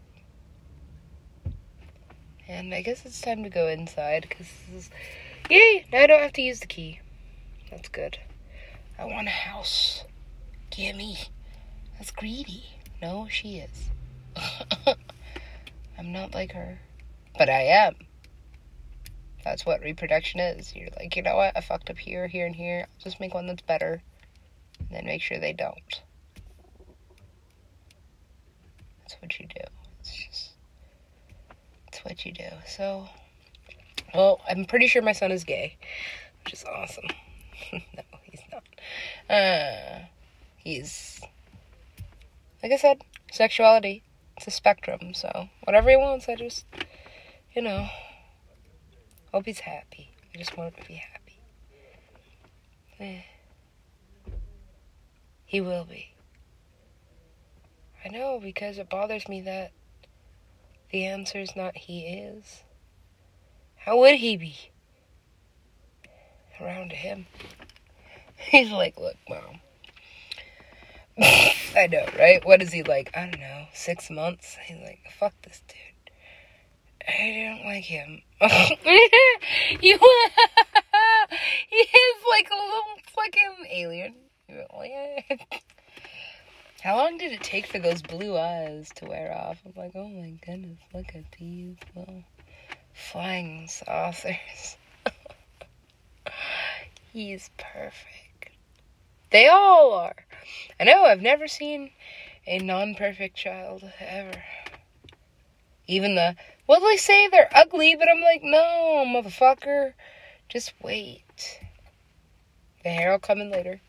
And 2.47 2.73
I 2.73 2.81
guess 2.81 3.05
it's 3.05 3.19
time 3.19 3.43
to 3.43 3.49
go 3.49 3.67
inside 3.67 4.27
because, 4.29 4.89
yay, 5.49 5.85
now 5.91 6.01
I 6.01 6.07
don't 6.07 6.21
have 6.21 6.33
to 6.33 6.41
use 6.41 6.59
the 6.59 6.67
key. 6.67 6.99
That's 7.71 7.89
good. 7.89 8.19
I 8.99 9.05
want 9.05 9.27
a 9.27 9.31
house. 9.31 10.03
Gimme. 10.69 11.17
That's 11.97 12.11
greedy. 12.11 12.65
No, 13.01 13.27
she 13.29 13.57
is. 13.57 13.89
I'm 15.97 16.11
not 16.11 16.33
like 16.33 16.51
her. 16.53 16.79
But 17.37 17.49
I 17.49 17.61
am. 17.61 17.95
That's 19.43 19.65
what 19.65 19.81
reproduction 19.81 20.39
is. 20.39 20.75
You're 20.75 20.89
like, 20.97 21.15
you 21.15 21.21
know 21.21 21.35
what? 21.35 21.55
I 21.55 21.61
fucked 21.61 21.89
up 21.89 21.97
here, 21.97 22.27
here, 22.27 22.45
and 22.45 22.55
here. 22.55 22.87
I'll 22.89 23.03
just 23.03 23.19
make 23.19 23.33
one 23.33 23.47
that's 23.47 23.61
better 23.61 24.01
and 24.79 24.89
then 24.89 25.05
make 25.05 25.21
sure 25.21 25.39
they 25.39 25.53
don't. 25.53 26.01
That's 29.01 29.21
what 29.21 29.39
you 29.39 29.47
do. 29.47 29.61
It's 29.99 30.15
just, 30.15 30.49
it's 31.87 31.99
what 32.03 32.25
you 32.25 32.31
do. 32.31 32.49
So, 32.67 33.07
well, 34.13 34.41
I'm 34.49 34.65
pretty 34.65 34.87
sure 34.87 35.01
my 35.01 35.11
son 35.11 35.31
is 35.31 35.43
gay, 35.43 35.77
which 36.43 36.53
is 36.53 36.63
awesome. 36.65 37.05
no, 37.73 38.03
he's 38.23 38.41
not. 38.51 38.63
Uh, 39.29 40.05
he's, 40.57 41.21
like 42.63 42.71
I 42.71 42.77
said, 42.77 43.03
sexuality. 43.31 44.01
It's 44.37 44.47
a 44.47 44.51
spectrum, 44.51 45.13
so 45.13 45.49
whatever 45.63 45.89
he 45.89 45.95
wants, 45.95 46.27
I 46.27 46.35
just, 46.35 46.65
you 47.55 47.61
know, 47.61 47.87
hope 49.31 49.45
he's 49.45 49.61
happy. 49.61 50.11
I 50.33 50.37
just 50.37 50.57
want 50.57 50.75
him 50.75 50.83
to 50.83 50.87
be 50.87 50.95
happy. 50.95 51.39
Eh. 52.99 53.21
He 55.45 55.61
will 55.61 55.85
be. 55.85 56.13
I 58.03 58.09
know 58.09 58.39
because 58.41 58.77
it 58.77 58.89
bothers 58.89 59.27
me 59.27 59.41
that 59.41 59.71
the 60.91 61.05
answer 61.05 61.39
is 61.39 61.55
not 61.55 61.75
he 61.75 62.01
is. 62.01 62.63
How 63.77 63.97
would 63.99 64.15
he 64.15 64.37
be? 64.37 64.55
Around 66.59 66.91
him. 66.91 67.27
He's 68.37 68.71
like, 68.71 68.97
look, 68.97 69.15
mom. 69.29 69.61
I 71.21 71.87
know, 71.87 72.05
right? 72.17 72.45
What 72.45 72.61
is 72.61 72.71
he 72.71 72.83
like? 72.83 73.11
I 73.15 73.21
don't 73.29 73.39
know, 73.39 73.65
six 73.73 74.09
months? 74.09 74.57
He's 74.65 74.81
like, 74.81 74.99
fuck 75.17 75.33
this 75.43 75.61
dude. 75.67 75.77
I 77.07 77.55
don't 77.57 77.65
like 77.65 77.83
him. 77.83 78.21
he 78.41 78.47
is 79.89 79.99
like 82.29 82.49
a 82.49 82.55
little 82.55 82.97
fucking 83.13 83.67
alien. 83.71 84.15
How 86.81 86.97
long 86.97 87.17
did 87.17 87.31
it 87.31 87.41
take 87.41 87.65
for 87.65 87.79
those 87.79 88.01
blue 88.01 88.37
eyes 88.37 88.91
to 88.97 89.05
wear 89.05 89.33
off? 89.33 89.59
I'm 89.65 89.73
like, 89.75 89.91
oh 89.95 90.07
my 90.07 90.31
goodness, 90.45 90.79
look 90.93 91.15
at 91.15 91.31
these 91.39 91.77
little 91.95 92.23
flying 92.93 93.67
saucers. 93.67 94.77
He's 97.11 97.49
perfect. 97.57 98.51
They 99.31 99.47
all 99.47 99.93
are. 99.93 100.24
I 100.79 100.83
know, 100.83 101.05
I've 101.05 101.21
never 101.21 101.47
seen 101.47 101.91
a 102.47 102.59
non 102.59 102.95
perfect 102.95 103.35
child 103.35 103.83
ever. 103.99 104.43
Even 105.87 106.15
the, 106.15 106.35
well, 106.67 106.81
they 106.81 106.97
say 106.97 107.27
they're 107.27 107.49
ugly, 107.53 107.95
but 107.95 108.09
I'm 108.09 108.21
like, 108.21 108.43
no, 108.43 109.03
motherfucker. 109.07 109.93
Just 110.49 110.73
wait. 110.81 111.59
The 112.83 112.89
hair 112.89 113.11
will 113.11 113.19
come 113.19 113.39
in 113.39 113.51
later. 113.51 113.81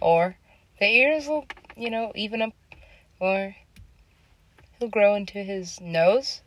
Or 0.00 0.36
the 0.78 0.86
ears 0.86 1.26
will, 1.26 1.46
you 1.76 1.90
know, 1.90 2.12
even 2.14 2.42
up. 2.42 2.52
Or 3.20 3.54
he'll 4.78 4.88
grow 4.88 5.14
into 5.14 5.42
his 5.42 5.80
nose. 5.80 6.42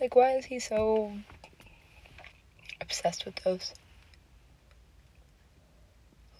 Like, 0.00 0.14
why 0.14 0.36
is 0.36 0.44
he 0.46 0.58
so 0.58 1.12
obsessed 2.80 3.24
with 3.24 3.36
those? 3.36 3.72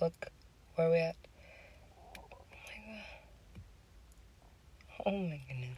Look, 0.00 0.30
where 0.74 0.88
are 0.88 0.90
we 0.90 0.98
at? 0.98 1.16
Oh 5.06 5.10
my 5.10 5.38
goodness. 5.46 5.74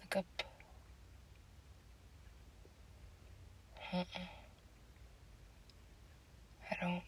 Look 0.00 0.16
up. 0.16 0.42
Uh-uh. 3.92 4.04
I 6.70 6.76
don't. 6.80 7.02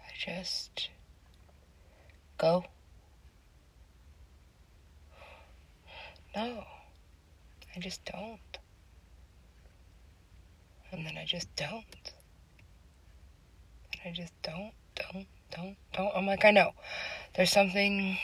I 0.00 0.10
just 0.18 0.90
go. 2.38 2.64
No. 6.34 6.64
I 7.76 7.80
just 7.80 8.04
don't. 8.04 8.38
And 10.92 11.04
then 11.04 11.16
I 11.18 11.24
just 11.24 11.54
don't. 11.56 12.12
And 13.92 14.00
I 14.04 14.12
just 14.12 14.32
don't, 14.42 14.72
don't, 14.94 15.26
don't, 15.50 15.76
don't. 15.92 16.12
I'm 16.14 16.26
like, 16.26 16.44
I 16.44 16.52
know. 16.52 16.70
There's 17.34 17.50
something 17.50 18.16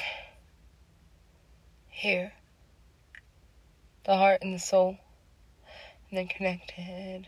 here. 1.89 2.33
The 4.05 4.17
heart 4.17 4.43
and 4.43 4.55
the 4.55 4.61
soul. 4.61 4.97
And 6.09 6.19
they're 6.19 6.37
connected 6.37 7.27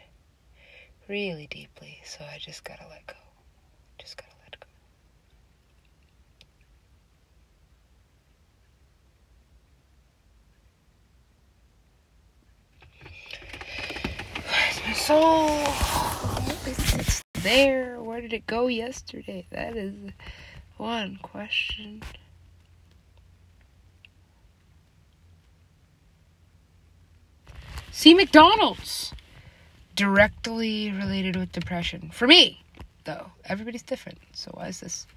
really 1.08 1.48
deeply. 1.48 2.00
So 2.04 2.24
I 2.24 2.38
just 2.38 2.62
gotta 2.62 2.86
let 2.88 3.04
go. 3.06 3.14
Just 3.98 4.16
gotta 4.16 4.30
let 4.44 4.60
go. 4.60 4.66
It's, 15.04 16.94
it's 16.94 17.22
there. 17.42 18.00
Where 18.00 18.20
did 18.20 18.32
it 18.32 18.46
go 18.46 18.68
yesterday? 18.68 19.44
That 19.50 19.76
is 19.76 19.94
one 20.76 21.18
question. 21.20 22.04
See 27.90 28.14
McDonald's. 28.14 29.12
Directly 29.96 30.92
related 30.92 31.34
with 31.34 31.50
depression. 31.50 32.10
For 32.12 32.28
me, 32.28 32.62
though. 33.04 33.32
Everybody's 33.44 33.82
different. 33.82 34.18
So 34.34 34.52
why 34.54 34.68
is 34.68 34.78
this? 34.78 35.08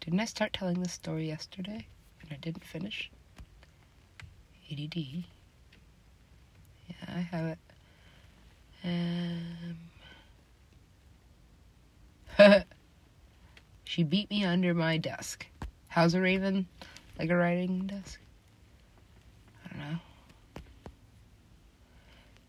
Didn't 0.00 0.20
I 0.20 0.26
start 0.26 0.52
telling 0.52 0.82
this 0.82 0.92
story 0.92 1.26
yesterday? 1.26 1.86
And 2.20 2.32
I 2.32 2.36
didn't 2.36 2.64
finish? 2.64 3.10
ADD. 4.70 5.24
Yeah, 6.88 7.14
I 7.14 7.20
have 7.20 7.46
it. 7.46 7.58
Um. 8.84 9.76
she 13.84 14.02
beat 14.02 14.30
me 14.30 14.44
under 14.44 14.74
my 14.74 14.98
desk. 14.98 15.46
How's 15.88 16.14
a 16.14 16.20
raven? 16.20 16.66
Like 17.18 17.30
a 17.30 17.36
writing 17.36 17.86
desk? 17.86 18.20
I 19.64 19.68
don't 19.68 19.78
know. 19.78 19.98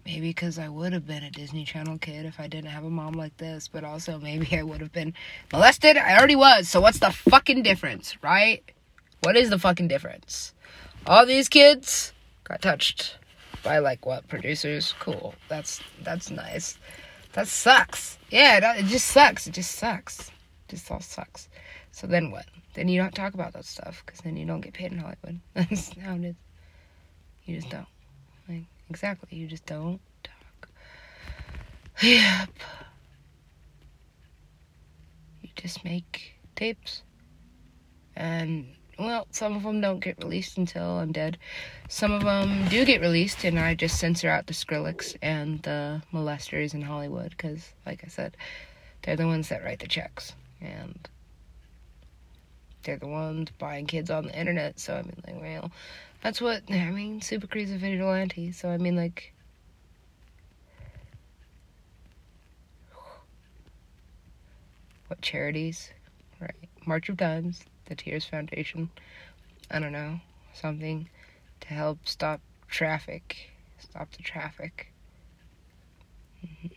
Maybe 0.05 0.29
because 0.29 0.57
I 0.57 0.69
would 0.69 0.93
have 0.93 1.05
been 1.05 1.23
a 1.23 1.31
Disney 1.31 1.65
Channel 1.65 1.97
kid 1.97 2.25
if 2.25 2.39
I 2.39 2.47
didn't 2.47 2.69
have 2.69 2.85
a 2.85 2.89
mom 2.89 3.13
like 3.13 3.35
this, 3.37 3.67
but 3.67 3.83
also 3.83 4.17
maybe 4.19 4.57
I 4.57 4.63
would 4.63 4.79
have 4.79 4.93
been 4.93 5.13
molested. 5.51 5.97
I 5.97 6.17
already 6.17 6.35
was, 6.35 6.69
so 6.69 6.79
what's 6.79 6.99
the 6.99 7.11
fucking 7.11 7.63
difference, 7.63 8.21
right? 8.23 8.63
What 9.21 9.35
is 9.35 9.49
the 9.49 9.59
fucking 9.59 9.87
difference? 9.89 10.53
All 11.05 11.25
these 11.25 11.49
kids 11.49 12.13
got 12.45 12.61
touched 12.61 13.17
by 13.67 13.79
like 13.79 14.05
what 14.05 14.25
producers? 14.29 14.93
Cool. 14.97 15.35
That's 15.49 15.81
that's 16.01 16.31
nice. 16.31 16.77
That 17.33 17.49
sucks. 17.49 18.17
Yeah, 18.29 18.75
it, 18.75 18.79
it 18.79 18.85
just 18.85 19.07
sucks. 19.07 19.45
It 19.45 19.53
just 19.53 19.71
sucks. 19.71 20.29
It 20.29 20.69
just 20.69 20.89
all 20.89 21.01
sucks. 21.01 21.49
So 21.91 22.07
then 22.07 22.31
what? 22.31 22.45
Then 22.75 22.87
you 22.87 23.01
don't 23.01 23.13
talk 23.13 23.33
about 23.33 23.51
that 23.53 23.65
stuff 23.65 24.03
because 24.05 24.21
then 24.21 24.37
you 24.37 24.45
don't 24.45 24.61
get 24.61 24.71
paid 24.73 24.93
in 24.93 24.99
Hollywood. 24.99 25.41
That's 25.53 25.89
how 25.99 26.15
it 26.15 26.23
is. 26.23 26.35
You 27.43 27.57
just 27.57 27.69
don't. 27.69 27.87
Like 28.47 28.63
exactly. 28.89 29.37
You 29.37 29.47
just 29.47 29.65
don't 29.65 29.99
talk. 30.23 30.69
Yep. 32.01 32.49
You 35.41 35.49
just 35.55 35.83
make 35.83 36.35
tapes. 36.55 37.01
And 38.15 38.76
well, 38.99 39.27
some 39.31 39.55
of 39.55 39.63
them 39.63 39.79
don't 39.79 39.99
get 39.99 40.17
released 40.17 40.57
until 40.57 40.97
I'm 40.99 41.11
dead. 41.11 41.37
Some 41.87 42.11
of 42.11 42.23
them 42.23 42.67
do 42.69 42.83
get 42.83 43.01
released, 43.01 43.43
and 43.43 43.59
I 43.59 43.75
just 43.75 43.99
censor 43.99 44.29
out 44.29 44.47
the 44.47 44.53
Skrillex 44.53 45.15
and 45.21 45.61
the 45.61 46.01
molesters 46.11 46.73
in 46.73 46.81
Hollywood 46.81 47.31
because, 47.31 47.73
like 47.85 48.03
I 48.03 48.07
said, 48.07 48.35
they're 49.03 49.15
the 49.15 49.27
ones 49.27 49.49
that 49.49 49.63
write 49.63 49.79
the 49.79 49.87
checks, 49.87 50.33
and 50.61 51.07
they're 52.83 52.97
the 52.97 53.07
ones 53.07 53.49
buying 53.59 53.85
kids 53.85 54.09
on 54.09 54.25
the 54.25 54.39
internet. 54.39 54.79
So 54.79 54.95
I 54.95 55.03
mean, 55.03 55.23
like, 55.25 55.41
well, 55.41 55.71
that's 56.23 56.41
what 56.41 56.63
I 56.69 56.89
mean. 56.89 57.21
Super 57.21 57.45
a 57.45 57.65
vigilante, 57.77 58.51
so 58.51 58.69
I 58.69 58.77
mean, 58.77 58.95
like. 58.95 59.33
What 65.07 65.21
charities? 65.21 65.89
Right. 66.41 66.51
March 66.85 67.07
of 67.07 67.15
Dimes 67.15 67.63
the 67.87 67.95
Tears 67.95 68.25
Foundation. 68.25 68.89
I 69.69 69.79
don't 69.79 69.91
know, 69.91 70.19
something 70.53 71.09
to 71.61 71.67
help 71.67 72.07
stop 72.07 72.39
traffic, 72.67 73.51
stop 73.79 74.11
the 74.11 74.23
traffic. 74.23 74.93
Mm-hmm. 76.45 76.67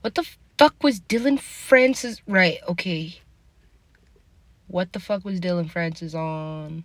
What 0.00 0.14
the 0.14 0.26
fuck 0.58 0.82
was 0.82 0.98
Dillon 0.98 1.36
Francis? 1.36 2.22
Right, 2.26 2.58
okay. 2.66 3.20
What 4.66 4.92
the 4.92 5.00
fuck 5.00 5.24
was 5.24 5.40
Dillon 5.40 5.68
Francis 5.68 6.14
on 6.14 6.84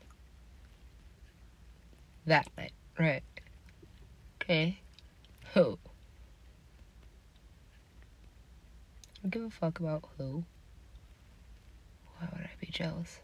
that 2.25 2.47
night? 2.57 2.73
Right. 2.99 3.23
Okay. 4.41 4.79
Oh. 5.55 5.77
don't 9.14 9.14
give 9.29 9.43
a 9.43 9.49
fuck 9.49 9.79
about 9.79 10.03
who. 10.17 10.43
Why 12.17 12.29
would 12.31 12.41
I 12.41 12.51
be 12.59 12.67
jealous? 12.67 13.19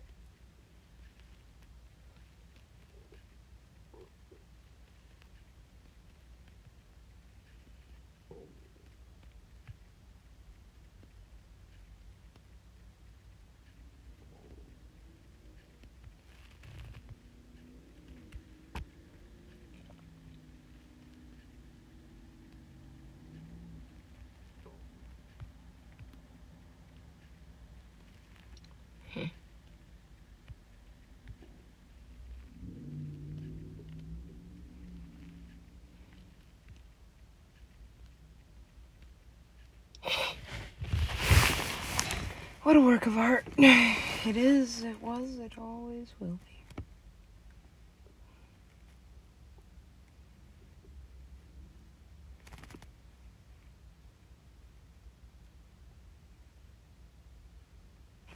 What 42.64 42.76
a 42.76 42.82
work 42.82 43.08
of 43.08 43.18
art. 43.18 43.46
It 44.24 44.38
is, 44.38 44.84
it 44.84 45.02
was, 45.02 45.40
it 45.40 45.54
always 45.58 46.10
will 46.20 46.38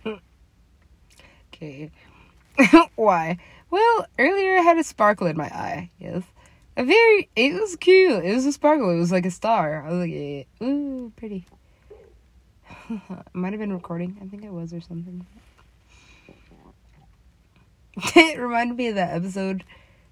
be. 0.04 0.20
okay. 1.54 1.92
Why? 2.96 3.38
Well, 3.70 4.08
earlier 4.18 4.58
I 4.58 4.62
had 4.62 4.80
a 4.80 4.84
sparkle 4.84 5.28
in 5.28 5.38
my 5.38 5.50
eye. 5.50 5.92
Yes. 6.00 6.24
A 6.78 6.84
very, 6.84 7.30
it 7.36 7.54
was 7.54 7.76
cute. 7.76 8.26
It 8.26 8.34
was 8.34 8.48
a 8.48 8.52
sparkle. 8.52 8.90
It 8.90 8.98
was 8.98 9.12
like 9.12 9.28
a 9.28 9.32
star. 9.32 9.86
I 9.86 9.92
was 9.92 10.00
like, 10.00 10.12
eh, 10.12 10.46
ooh, 10.64 11.14
pretty. 11.16 11.46
It 12.90 13.02
might 13.34 13.54
have 13.54 13.60
been 13.60 13.74
recording. 13.74 14.18
I 14.22 14.28
think 14.28 14.46
I 14.46 14.50
was 14.50 14.74
or 14.74 14.82
something. 14.82 15.26
it 18.16 18.40
reminded 18.40 18.78
me 18.78 18.88
of 18.88 18.96
that 18.96 19.16
episode 19.16 19.64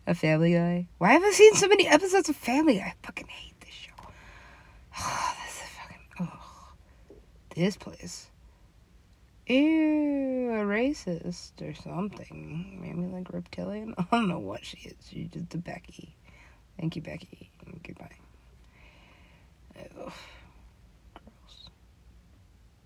of 0.07 0.17
Family 0.17 0.53
Guy. 0.53 0.88
Why 0.97 1.13
have 1.13 1.23
I 1.23 1.31
seen 1.31 1.53
so 1.55 1.67
many 1.67 1.88
episodes 1.88 2.29
of 2.29 2.36
Family 2.36 2.77
Guy? 2.77 2.86
I 2.86 2.93
fucking 3.05 3.27
hate 3.27 3.59
this 3.59 3.69
show. 3.69 3.91
Oh, 4.99 5.36
this 5.43 5.55
is 5.55 5.69
fucking. 5.77 6.07
Oh, 6.19 7.15
this 7.55 7.77
place. 7.77 8.29
Ew, 9.47 10.51
a 10.51 10.63
racist 10.63 11.62
or 11.62 11.73
something. 11.73 12.79
Maybe 12.81 13.07
like 13.07 13.33
reptilian. 13.33 13.95
I 13.97 14.05
don't 14.12 14.29
know 14.29 14.39
what 14.39 14.65
she 14.65 14.77
is. 14.77 14.95
She's 15.09 15.27
just 15.29 15.53
a 15.53 15.57
Becky. 15.57 16.15
Thank 16.79 16.95
you, 16.95 17.01
Becky. 17.01 17.51
Goodbye. 17.83 18.09
Ugh. 19.99 20.13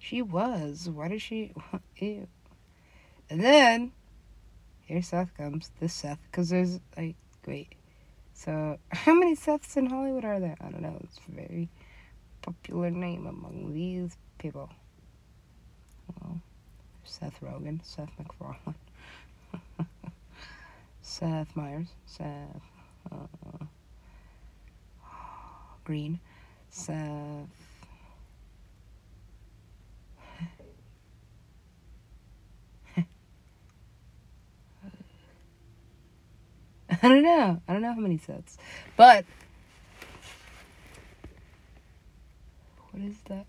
She 0.08 0.22
was. 0.22 0.90
Why 0.90 1.10
did 1.10 1.22
she? 1.22 1.52
Ew. 1.98 2.28
And 3.30 3.44
then 3.44 3.92
here 4.86 5.02
Seth 5.02 5.36
comes. 5.36 5.70
This 5.82 5.94
Seth, 5.94 6.20
because 6.32 6.48
there's 6.48 6.80
like 6.96 7.18
wait. 7.46 7.74
So 8.34 8.78
how 8.94 9.14
many 9.14 9.36
Seths 9.36 9.76
in 9.76 9.88
Hollywood 9.88 10.24
are 10.24 10.40
there? 10.40 10.56
I 10.62 10.70
don't 10.70 10.82
know. 10.82 10.98
It's 11.04 11.20
a 11.28 11.32
very 11.32 11.68
popular 12.42 12.90
name 12.90 13.28
among 13.28 13.74
these 13.74 14.16
people. 14.38 14.70
Well, 16.22 16.40
Seth 17.04 17.42
Rogen, 17.42 17.84
Seth 17.84 18.12
MacFarlane, 18.18 18.76
Seth 21.02 21.54
Meyers, 21.54 21.88
Seth 22.06 22.62
uh, 23.12 23.66
Green, 25.84 26.22
Seth. 26.70 27.67
I 37.04 37.10
don't 37.10 37.24
know. 37.24 37.62
I 37.68 37.74
don't 37.74 37.82
know 37.84 37.94
how 37.94 38.00
many 38.00 38.18
sets. 38.18 38.58
But 38.96 39.26
what 42.92 43.04
is 43.04 43.18
that? 43.30 43.46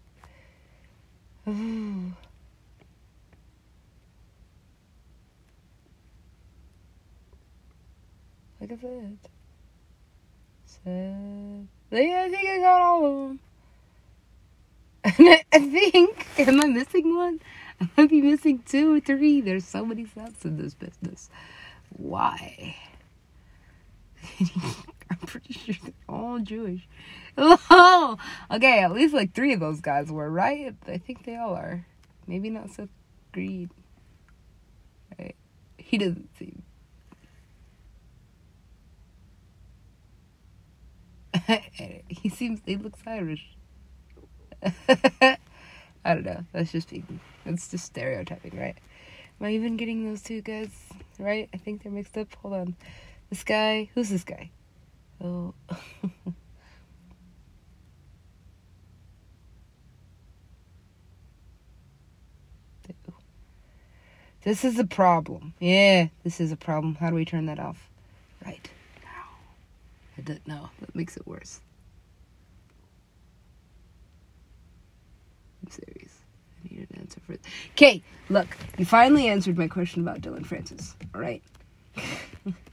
Look 8.60 8.72
at 8.72 8.80
that. 8.82 9.18
Set. 10.66 11.66
Yeah, 11.90 12.24
I 12.26 12.30
think 12.30 12.48
I 12.48 12.58
got 12.58 12.82
all 12.82 13.06
of 13.06 13.28
them. 13.28 13.40
I 15.52 15.58
think, 15.58 16.26
am 16.38 16.60
I 16.60 16.66
missing 16.66 17.16
one? 17.16 17.40
I 17.80 17.88
might 17.96 18.10
be 18.10 18.20
missing 18.20 18.62
two 18.66 18.96
or 18.96 19.00
three. 19.00 19.40
There's 19.40 19.64
so 19.66 19.86
many 19.86 20.06
sets 20.06 20.44
in 20.44 20.58
this 20.58 20.74
business. 20.74 21.30
Why? 21.90 22.76
I'm 25.10 25.18
pretty 25.26 25.52
sure 25.52 25.74
they're 25.82 25.92
all 26.08 26.38
Jewish. 26.38 26.86
Oh, 27.40 28.18
okay, 28.50 28.80
at 28.80 28.90
least 28.90 29.14
like 29.14 29.32
three 29.32 29.52
of 29.52 29.60
those 29.60 29.80
guys 29.80 30.10
were, 30.10 30.28
right? 30.28 30.74
I 30.88 30.98
think 30.98 31.24
they 31.24 31.36
all 31.36 31.54
are. 31.54 31.86
Maybe 32.26 32.50
not 32.50 32.70
Seth 32.70 32.88
Green. 33.30 33.70
Right? 35.16 35.36
He 35.76 35.98
doesn't 35.98 36.28
seem. 36.36 36.62
he 42.08 42.28
seems. 42.28 42.60
He 42.66 42.76
looks 42.76 42.98
Irish. 43.06 43.56
I 44.64 45.36
don't 46.04 46.24
know. 46.24 46.44
That's 46.52 46.72
just 46.72 46.90
being. 46.90 47.20
It's 47.46 47.68
just 47.68 47.84
stereotyping, 47.84 48.58
right? 48.58 48.76
Am 49.40 49.46
I 49.46 49.52
even 49.52 49.76
getting 49.76 50.04
those 50.04 50.22
two 50.22 50.40
guys 50.40 50.70
right? 51.18 51.48
I 51.52 51.56
think 51.56 51.82
they're 51.82 51.92
mixed 51.92 52.16
up. 52.16 52.34
Hold 52.36 52.54
on. 52.54 52.76
This 53.30 53.44
guy, 53.44 53.90
who's 53.94 54.08
this 54.08 54.24
guy? 54.24 54.50
Oh. 55.22 55.52
this 64.44 64.64
is 64.64 64.78
a 64.78 64.86
problem. 64.86 65.52
Yeah, 65.60 66.08
this 66.24 66.40
is 66.40 66.52
a 66.52 66.56
problem. 66.56 66.94
How 66.94 67.10
do 67.10 67.16
we 67.16 67.26
turn 67.26 67.44
that 67.46 67.58
off? 67.58 67.90
Right 68.44 68.70
now. 69.04 69.28
I 70.16 70.22
don't 70.22 70.46
know. 70.46 70.70
That 70.80 70.94
makes 70.94 71.18
it 71.18 71.26
worse. 71.26 71.60
I'm 75.62 75.70
serious. 75.70 76.14
I 76.64 76.68
need 76.74 76.86
an 76.90 77.00
answer 77.00 77.20
for 77.26 77.34
it. 77.34 77.40
Okay, 77.72 78.02
look, 78.30 78.46
you 78.78 78.86
finally 78.86 79.28
answered 79.28 79.58
my 79.58 79.68
question 79.68 80.00
about 80.00 80.22
Dillon 80.22 80.44
Francis. 80.44 80.96
All 81.14 81.20
right. 81.20 81.42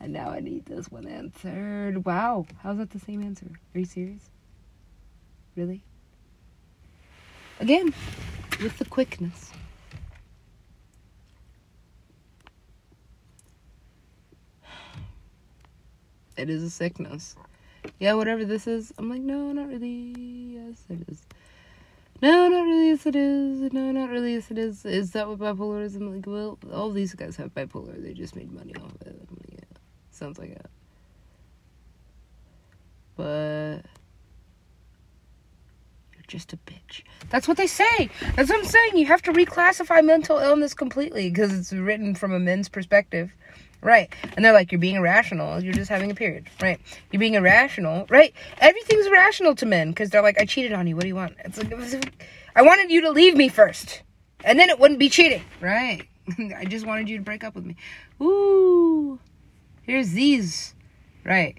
and 0.00 0.12
now 0.12 0.30
I 0.30 0.40
need 0.40 0.66
this 0.66 0.90
one 0.90 1.06
answered. 1.06 2.04
Wow, 2.04 2.46
how's 2.62 2.78
that 2.78 2.90
the 2.90 2.98
same 2.98 3.22
answer? 3.22 3.46
Are 3.74 3.78
you 3.78 3.84
serious? 3.84 4.30
Really? 5.56 5.82
Again, 7.60 7.94
with 8.60 8.78
the 8.78 8.84
quickness. 8.84 9.52
It 16.36 16.48
is 16.50 16.62
a 16.62 16.70
sickness. 16.70 17.36
Yeah, 17.98 18.14
whatever 18.14 18.44
this 18.44 18.66
is. 18.66 18.92
I'm 18.98 19.08
like, 19.08 19.20
no, 19.20 19.52
not 19.52 19.68
really. 19.68 19.88
Yes, 19.88 20.84
it 20.88 21.08
is. 21.08 21.26
No, 22.22 22.48
not 22.48 22.62
really. 22.62 22.88
Yes, 22.88 23.06
it 23.06 23.16
is. 23.16 23.72
No, 23.72 23.92
not 23.92 24.08
really. 24.08 24.34
Yes, 24.34 24.50
it 24.50 24.58
is. 24.58 24.84
Is 24.84 25.12
that 25.12 25.28
what 25.28 25.38
bipolar 25.38 25.82
is? 25.82 25.94
I'm 25.96 26.14
like, 26.14 26.26
well, 26.26 26.58
all 26.72 26.90
these 26.90 27.14
guys 27.14 27.36
have 27.36 27.54
bipolar. 27.54 28.02
They 28.02 28.12
just 28.12 28.34
made 28.34 28.50
money 28.50 28.74
off 28.76 28.92
of 28.92 29.06
it. 29.06 29.61
Sounds 30.22 30.38
like 30.38 30.50
it. 30.50 30.66
But 33.16 33.80
you're 36.12 36.22
just 36.28 36.52
a 36.52 36.58
bitch. 36.58 37.02
That's 37.28 37.48
what 37.48 37.56
they 37.56 37.66
say. 37.66 38.08
That's 38.36 38.48
what 38.48 38.60
I'm 38.60 38.64
saying. 38.64 38.98
You 38.98 39.06
have 39.06 39.22
to 39.22 39.32
reclassify 39.32 40.04
mental 40.04 40.38
illness 40.38 40.74
completely 40.74 41.28
because 41.28 41.52
it's 41.52 41.72
written 41.72 42.14
from 42.14 42.32
a 42.32 42.38
men's 42.38 42.68
perspective. 42.68 43.32
Right. 43.80 44.14
And 44.36 44.44
they're 44.44 44.52
like, 44.52 44.70
you're 44.70 44.78
being 44.78 44.94
irrational. 44.94 45.60
You're 45.60 45.74
just 45.74 45.90
having 45.90 46.12
a 46.12 46.14
period. 46.14 46.48
Right. 46.62 46.80
You're 47.10 47.18
being 47.18 47.34
irrational. 47.34 48.06
Right. 48.08 48.32
Everything's 48.58 49.06
irrational 49.06 49.56
to 49.56 49.66
men 49.66 49.90
because 49.90 50.10
they're 50.10 50.22
like, 50.22 50.38
I 50.38 50.44
cheated 50.44 50.72
on 50.72 50.86
you. 50.86 50.94
What 50.94 51.02
do 51.02 51.08
you 51.08 51.16
want? 51.16 51.34
It's 51.44 51.58
like, 51.58 51.72
I 52.54 52.62
wanted 52.62 52.92
you 52.92 53.00
to 53.00 53.10
leave 53.10 53.34
me 53.34 53.48
first. 53.48 54.02
And 54.44 54.56
then 54.56 54.70
it 54.70 54.78
wouldn't 54.78 55.00
be 55.00 55.08
cheating. 55.08 55.42
Right. 55.60 56.06
I 56.56 56.64
just 56.64 56.86
wanted 56.86 57.08
you 57.08 57.16
to 57.16 57.24
break 57.24 57.42
up 57.42 57.56
with 57.56 57.64
me. 57.64 57.74
Ooh. 58.20 59.18
Here's 59.82 60.12
these. 60.12 60.74
Right. 61.24 61.58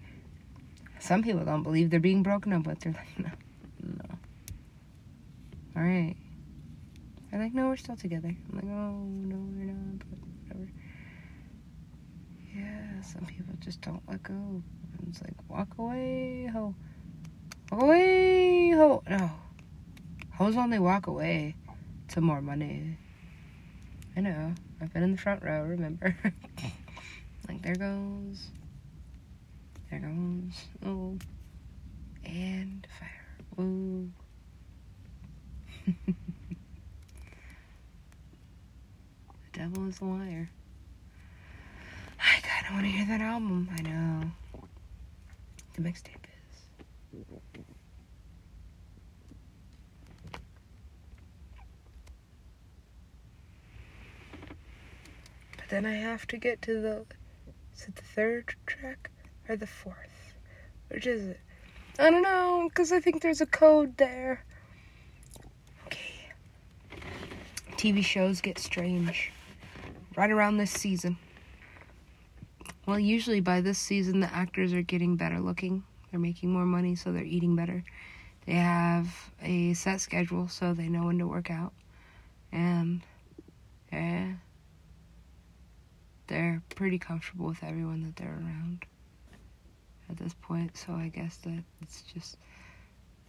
Some 1.00 1.24
people 1.24 1.44
don't 1.44 1.64
believe 1.64 1.90
they're 1.90 2.00
being 2.00 2.24
broken 2.24 2.54
up 2.54 2.66
with. 2.66 2.80
They're 2.80 2.94
like, 2.94 3.18
no. 3.20 3.30
No. 3.82 4.16
All 5.76 5.84
right. 5.84 6.16
They're 7.30 7.42
like, 7.42 7.54
no, 7.54 7.68
we're 7.68 7.78
still 7.78 7.96
together. 7.96 8.30
I'm 8.30 8.56
like, 8.56 8.66
oh, 8.66 9.04
no, 9.04 9.36
we're 9.36 9.74
not. 9.74 10.00
But 10.00 10.58
whatever 10.58 10.72
yeah, 12.56 13.02
some 13.02 13.26
people 13.26 13.54
just 13.60 13.82
don't 13.82 14.02
let 14.08 14.22
go. 14.24 14.62
It's 15.10 15.22
like, 15.22 15.34
walk 15.50 15.70
away, 15.78 16.50
ho. 16.52 16.74
Walk 17.72 17.82
away, 17.84 18.72
ho. 18.72 19.04
No. 19.10 19.32
Hoes 20.34 20.56
only 20.56 20.80
walk 20.80 21.08
away 21.08 21.56
to 22.10 22.22
more 22.22 22.42
money. 22.42 22.98
I 24.16 24.22
know. 24.22 24.54
I've 24.82 24.94
been 24.94 25.04
in 25.04 25.12
the 25.14 25.18
front 25.18 25.44
row, 25.44 25.64
remember? 25.64 26.16
like, 27.48 27.62
there 27.62 27.76
goes. 27.76 28.48
There 29.90 30.00
goes. 30.00 30.66
Oh. 30.86 31.18
And 32.26 32.88
fire. 33.00 33.64
Ooh. 33.64 34.10
the 35.86 36.14
devil 39.52 39.88
is 39.88 40.00
a 40.00 40.06
liar. 40.06 40.50
I 42.20 42.40
kind 42.42 42.66
of 42.68 42.74
want 42.74 42.86
to 42.86 42.92
hear 42.92 43.06
that 43.06 43.22
album. 43.22 43.70
I 43.78 43.82
know. 43.82 44.32
The 45.76 45.82
mixtape 45.82 46.24
is. 46.24 47.24
But 55.58 55.70
then 55.70 55.86
I 55.86 55.94
have 55.96 56.26
to 56.28 56.38
get 56.38 56.62
to 56.64 56.80
the. 56.82 57.06
Is 57.76 57.84
it 57.84 57.96
the 57.96 58.02
third 58.02 58.56
track 58.66 59.10
or 59.50 59.56
the 59.56 59.68
fourth? 59.68 60.36
Which 60.90 61.08
is 61.08 61.26
it? 61.28 61.40
I 62.00 62.10
don't 62.10 62.24
know, 62.24 62.68
because 62.70 62.92
I 62.92 63.00
think 63.00 63.22
there's 63.22 63.42
a 63.42 63.46
code 63.46 63.98
there. 63.98 64.44
Okay. 65.86 66.30
TV 67.72 68.04
shows 68.04 68.42
get 68.42 68.58
strange 68.58 69.32
right 70.16 70.32
around 70.32 70.58
this 70.58 70.72
season. 70.72 71.18
Well, 72.86 73.00
usually 73.00 73.40
by 73.40 73.62
this 73.62 73.78
season, 73.78 74.20
the 74.20 74.34
actors 74.34 74.74
are 74.74 74.82
getting 74.82 75.16
better 75.16 75.40
looking. 75.40 75.84
They're 76.12 76.20
making 76.20 76.52
more 76.52 76.66
money, 76.66 76.96
so 76.96 77.12
they're 77.12 77.24
eating 77.24 77.56
better. 77.56 77.84
They 78.46 78.54
have 78.54 79.32
a 79.42 79.74
set 79.74 80.02
schedule 80.02 80.48
so 80.50 80.74
they 80.74 80.90
know 80.90 81.06
when 81.06 81.18
to 81.20 81.28
work 81.28 81.50
out. 81.50 81.74
And 82.52 83.02
yeah, 83.92 84.34
they're 86.28 86.62
pretty 86.76 86.98
comfortable 86.98 87.48
with 87.48 87.64
everyone 87.64 88.04
that 88.04 88.16
they're 88.16 88.34
around 88.34 88.86
at 90.10 90.18
this 90.18 90.34
point. 90.42 90.78
So 90.78 90.94
I 90.94 91.10
guess 91.10 91.38
that 91.38 91.64
it's 91.82 92.02
just 92.02 92.38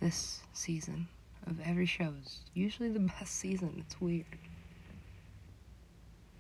this 0.01 0.41
season 0.53 1.09
of 1.47 1.59
every 1.65 1.87
show 1.87 2.13
is 2.23 2.41
usually 2.55 2.91
the 2.91 3.01
best 3.21 3.35
season. 3.35 3.75
It's 3.79 4.01
weird. 4.01 4.27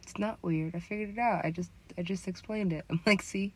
It's 0.02 0.18
not 0.18 0.38
weird. 0.42 0.74
I 0.74 0.80
figured 0.80 1.10
it 1.10 1.18
out. 1.18 1.44
I 1.44 1.50
just 1.50 1.70
I 1.96 2.02
just 2.02 2.28
explained 2.28 2.72
it. 2.72 2.84
I'm 2.90 3.00
like, 3.06 3.22
see, 3.22 3.54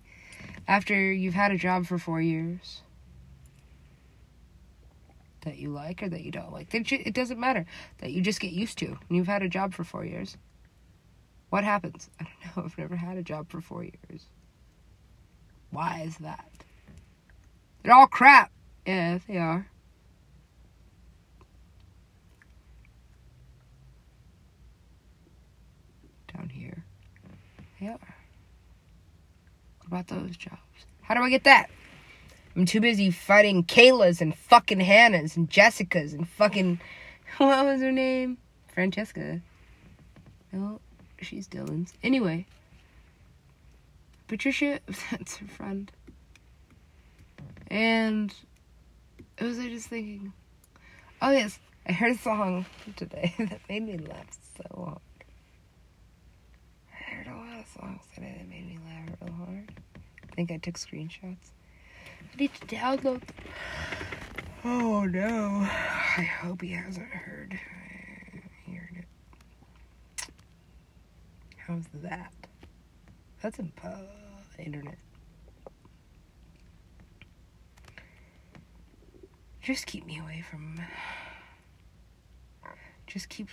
after 0.67 1.13
you've 1.13 1.35
had 1.35 1.53
a 1.53 1.59
job 1.59 1.87
for 1.87 1.99
four 1.99 2.21
years 2.21 2.83
that 5.43 5.57
you 5.57 5.71
like 5.71 6.03
or 6.03 6.09
that 6.09 6.23
you 6.23 6.31
don't 6.31 6.53
like, 6.53 6.75
it 6.75 7.15
doesn't 7.15 7.39
matter 7.39 7.65
that 7.99 8.13
you 8.13 8.21
just 8.23 8.41
get 8.41 8.53
used 8.53 8.79
to. 8.79 8.87
And 8.87 9.17
you've 9.17 9.29
had 9.29 9.43
a 9.43 9.49
job 9.49 9.73
for 9.73 9.85
four 9.85 10.05
years. 10.05 10.37
What 11.51 11.65
happens? 11.65 12.11
I 12.21 12.25
don't 12.25 12.57
know. 12.57 12.63
I've 12.67 12.79
never 12.79 12.97
had 12.97 13.17
a 13.17 13.23
job 13.23 13.49
for 13.49 13.61
four 13.61 13.83
years. 13.83 14.29
Why 15.71 16.03
is 16.05 16.19
that? 16.19 16.49
They're 17.83 17.95
all 17.95 18.07
crap. 18.07 18.51
Yeah, 18.87 19.19
they 19.27 19.37
are. 19.37 19.69
Down 26.35 26.49
here. 26.49 26.85
They 27.81 27.89
are. 27.89 27.99
What 29.79 29.87
about 29.87 30.09
those 30.09 30.37
jobs? 30.37 30.59
How 31.03 31.15
do 31.15 31.21
I 31.23 31.31
get 31.31 31.45
that? 31.45 31.69
I'm 32.57 32.67
too 32.67 32.81
busy 32.81 33.11
fighting 33.11 33.65
Kayla's 33.65 34.21
and 34.21 34.35
fucking 34.35 34.81
Hannah's 34.81 35.37
and 35.37 35.49
Jessica's 35.49 36.13
and 36.13 36.29
fucking. 36.29 36.81
What 37.37 37.67
was 37.67 37.83
her 37.83 37.93
name? 37.93 38.39
Francesca. 38.73 39.43
No, 40.51 40.81
she's 41.21 41.47
Dillon's. 41.47 41.95
Anyway. 42.03 42.47
Patricia, 44.27 44.81
that's 45.11 45.37
her 45.39 45.47
friend. 45.47 45.91
And 47.69 48.33
it 49.39 49.45
was 49.45 49.59
I 49.59 49.69
just 49.69 49.89
thinking, 49.89 50.33
oh 51.21 51.31
yes, 51.31 51.59
I 51.87 51.93
heard 51.93 52.12
a 52.12 52.19
song 52.19 52.66
today 52.97 53.35
that 53.39 53.61
made 53.69 53.87
me 53.87 53.99
laugh 53.99 54.39
so 54.57 54.85
hard. 54.85 54.99
I 56.93 57.14
heard 57.14 57.27
a 57.27 57.37
lot 57.37 57.61
of 57.61 57.66
songs 57.69 58.03
today 58.14 58.35
that 58.39 58.49
made 58.49 58.66
me 58.66 58.79
laugh 58.87 59.16
real 59.23 59.35
hard. 59.35 59.73
I 60.23 60.35
think 60.35 60.51
I 60.51 60.59
took 60.59 60.75
screenshots. 60.75 61.53
I 62.33 62.37
need 62.39 62.53
to 62.55 62.66
download. 62.66 63.23
Oh 64.64 65.05
no. 65.05 65.66
I 65.66 66.23
hope 66.23 66.62
he 66.62 66.73
hasn't 66.73 67.09
heard 67.09 67.53
it. 67.55 67.61
How's 71.69 71.85
that? 72.03 72.33
That's 73.43 73.59
in 73.59 73.71
uh, 73.85 73.99
internet. 74.59 74.97
Just 79.61 79.85
keep 79.85 80.07
me 80.07 80.19
away 80.19 80.43
from. 80.51 80.81
Just 83.07 83.29
keep. 83.29 83.49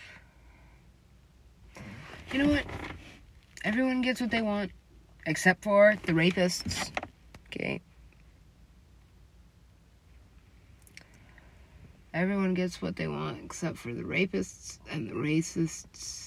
You 2.31 2.43
know 2.43 2.51
what? 2.51 2.63
Everyone 3.65 4.01
gets 4.01 4.21
what 4.21 4.31
they 4.31 4.41
want, 4.41 4.71
except 5.25 5.61
for 5.65 5.97
the 6.05 6.13
rapists. 6.13 6.91
Okay. 7.47 7.81
Everyone 12.13 12.53
gets 12.53 12.81
what 12.81 12.95
they 12.95 13.09
want 13.09 13.41
except 13.43 13.75
for 13.75 13.93
the 13.93 14.03
rapists 14.03 14.79
and 14.89 15.09
the 15.09 15.15
racists. 15.15 16.24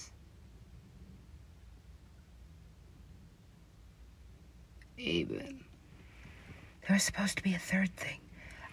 Amen. 4.99 5.65
There 6.87 6.95
was 6.95 7.03
supposed 7.03 7.37
to 7.37 7.43
be 7.43 7.55
a 7.55 7.59
third 7.59 7.95
thing. 7.97 8.21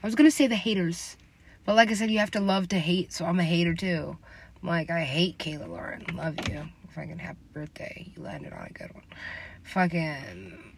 I 0.02 0.08
was 0.08 0.16
gonna 0.16 0.32
say 0.32 0.48
the 0.48 0.56
haters, 0.56 1.18
but 1.66 1.76
like 1.76 1.92
I 1.92 1.94
said, 1.94 2.12
you 2.12 2.20
have 2.20 2.32
to 2.32 2.40
love 2.40 2.70
to 2.70 2.80
hate, 2.80 3.12
so 3.12 3.26
I'm 3.26 3.40
a 3.40 3.44
hater 3.44 3.74
too. 3.74 4.18
I'm 4.62 4.68
like, 4.68 4.90
I 4.90 5.04
hate 5.04 5.38
Kayla 5.38 5.68
Lauren. 5.68 6.06
Love 6.16 6.36
you. 6.50 6.64
Fucking 6.94 7.20
happy 7.20 7.40
birthday. 7.54 8.12
You 8.16 8.24
landed 8.24 8.54
on 8.54 8.68
a 8.68 8.74
good 8.74 8.94
one. 8.94 9.04
Fucking. 9.64 10.74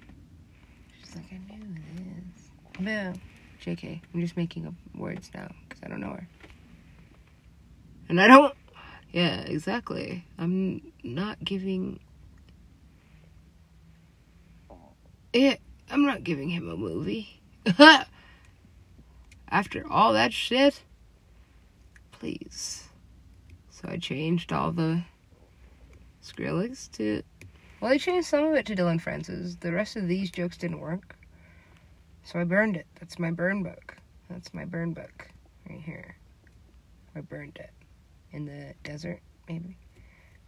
She's 0.99 1.15
like, 1.15 1.25
I 1.31 1.55
knew 1.55 1.75
this. 2.33 2.79
No. 2.79 3.13
JK. 3.63 4.01
I'm 4.13 4.21
just 4.21 4.35
making 4.35 4.65
up 4.65 4.73
words 4.95 5.29
now 5.33 5.47
because 5.67 5.83
I 5.83 5.89
don't 5.89 5.99
know 5.99 6.09
her. 6.09 6.27
And 8.09 8.19
I 8.19 8.27
don't. 8.27 8.53
Yeah, 9.11 9.41
exactly. 9.41 10.25
I'm 10.37 10.91
not 11.03 11.43
giving. 11.43 11.99
I'm 15.89 16.05
not 16.05 16.23
giving 16.23 16.49
him 16.49 16.69
a 16.69 16.75
movie. 16.75 17.41
after 19.49 19.85
all 19.89 20.13
that 20.13 20.33
shit, 20.33 20.81
please. 22.11 22.87
So 23.69 23.87
I 23.87 23.97
changed 23.97 24.51
all 24.51 24.71
the 24.71 25.03
Skrillex 26.23 26.91
to. 26.93 27.21
Well, 27.79 27.91
I 27.91 27.97
changed 27.97 28.27
some 28.27 28.45
of 28.45 28.55
it 28.55 28.65
to 28.65 28.75
Dillon 28.75 28.99
Francis. 28.99 29.55
The 29.55 29.71
rest 29.71 29.95
of 29.95 30.07
these 30.07 30.31
jokes 30.31 30.57
didn't 30.57 30.79
work. 30.79 31.15
So 32.23 32.39
I 32.39 32.43
burned 32.43 32.75
it. 32.75 32.87
That's 32.99 33.19
my 33.19 33.31
burn 33.31 33.61
book. 33.61 33.95
That's 34.29 34.53
my 34.53 34.65
burn 34.65 34.93
book. 34.93 35.29
Right 35.69 35.79
here. 35.79 36.15
I 37.15 37.21
burned 37.21 37.57
it. 37.57 37.69
In 38.31 38.45
the 38.45 38.73
desert, 38.83 39.21
maybe? 39.47 39.77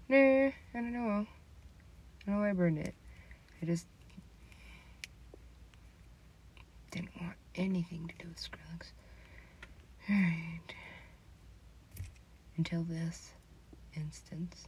Nah, 0.10 0.48
I 0.48 0.54
don't 0.74 0.92
know. 0.92 1.00
I 1.00 2.26
don't 2.26 2.36
know 2.36 2.40
why 2.40 2.50
I 2.50 2.54
burned 2.54 2.80
it. 2.80 2.96
I 3.62 3.66
just 3.66 3.86
didn't 6.92 7.10
want 7.22 7.36
anything 7.56 8.08
to 8.08 8.24
do 8.24 8.30
with 8.30 8.38
Skrillex. 8.38 8.92
Alright. 10.10 10.74
Until 12.58 12.84
this 12.84 13.32
instance. 13.96 14.68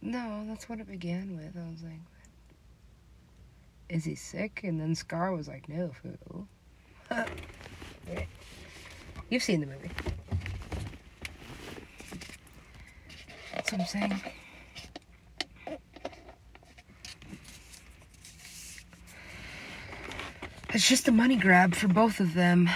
No, 0.00 0.44
that's 0.46 0.68
what 0.68 0.80
it 0.80 0.88
began 0.88 1.36
with. 1.36 1.56
I 1.56 1.68
was 1.70 1.82
like, 1.82 2.00
is 3.88 4.04
he 4.04 4.14
sick? 4.14 4.60
And 4.64 4.80
then 4.80 4.94
Scar 4.94 5.32
was 5.32 5.48
like, 5.48 5.68
no, 5.68 5.90
fool. 6.02 6.46
You've 9.30 9.42
seen 9.42 9.60
the 9.60 9.66
movie. 9.66 9.90
That's 13.54 13.72
what 13.72 13.80
I'm 13.80 13.86
saying. 13.86 14.20
It's 20.78 20.88
just 20.88 21.08
a 21.08 21.10
money 21.12 21.34
grab 21.34 21.74
for 21.74 21.88
both 21.88 22.20
of 22.20 22.34
them. 22.34 22.70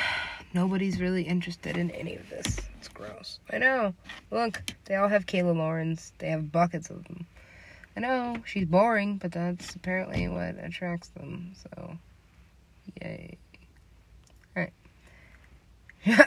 Nobody's 0.53 1.01
really 1.01 1.23
interested 1.23 1.77
in 1.77 1.93
any 1.93 2.17
of 2.17 2.29
this. 2.31 2.57
It's 2.77 2.89
gross. 2.89 3.39
I 3.53 3.59
know. 3.59 3.95
Look, 4.33 4.61
they 4.87 4.97
all 4.97 5.07
have 5.07 5.25
Kayla 5.25 5.57
Lauren's. 5.57 6.13
They 6.19 6.29
have 6.31 6.51
buckets 6.51 6.91
of 6.91 7.05
them. 7.05 7.29
I 7.97 8.01
know, 8.01 8.39
she's 8.45 8.65
boring, 8.65 9.19
but 9.19 9.31
that's 9.31 9.77
apparently 9.77 10.27
what 10.27 10.57
attracts 10.59 11.11
them, 11.11 11.53
so. 11.63 11.97
Yay. 13.01 13.39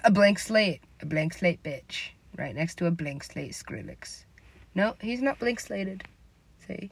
A 0.06 0.12
blank 0.12 0.40
slate. 0.40 0.80
A 1.02 1.06
blank 1.06 1.34
slate 1.34 1.62
bitch. 1.62 2.12
Right 2.38 2.56
next 2.56 2.76
to 2.76 2.86
a 2.86 2.92
blank 2.92 3.26
slate 3.26 3.52
Skrillex. 3.52 4.24
No, 4.76 4.96
he's 5.02 5.22
not 5.22 5.40
blank 5.40 5.60
slated. 5.60 6.06
See? 6.66 6.90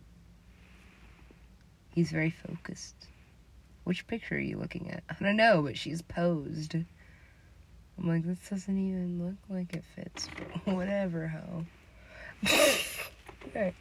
He's 1.96 2.12
very 2.12 2.32
focused. 2.32 3.08
Which 3.84 4.08
picture 4.08 4.36
are 4.36 4.40
you 4.40 4.58
looking 4.58 4.92
at? 4.92 5.04
I 5.10 5.16
don't 5.22 5.36
know, 5.36 5.62
but 5.62 5.78
she's 5.78 6.02
posed. 6.02 6.76
I'm 6.76 8.08
like, 8.08 8.26
this 8.26 8.40
doesn't 8.50 8.78
even 8.78 9.24
look 9.24 9.36
like 9.50 9.74
it 9.76 9.84
fits. 9.96 10.28
Whatever, 10.66 11.28
ho. 11.28 11.66
okay. 13.48 13.74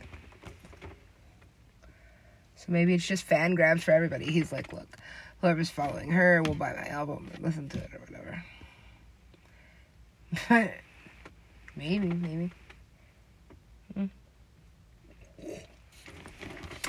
So 2.56 2.66
maybe 2.68 2.94
it's 2.94 3.06
just 3.06 3.24
fan 3.24 3.54
grabs 3.54 3.84
for 3.84 3.92
everybody. 3.92 4.26
He's 4.26 4.52
like, 4.52 4.72
look, 4.72 4.96
whoever's 5.40 5.70
following 5.70 6.10
her 6.10 6.42
will 6.42 6.54
buy 6.54 6.72
my 6.74 6.86
album 6.88 7.30
and 7.34 7.42
listen 7.42 7.68
to 7.70 7.78
it 7.78 7.90
or 7.94 8.00
whatever. 8.00 8.44
But 10.48 10.74
maybe, 11.76 12.08
maybe. 12.08 12.52
Hmm. 13.94 14.06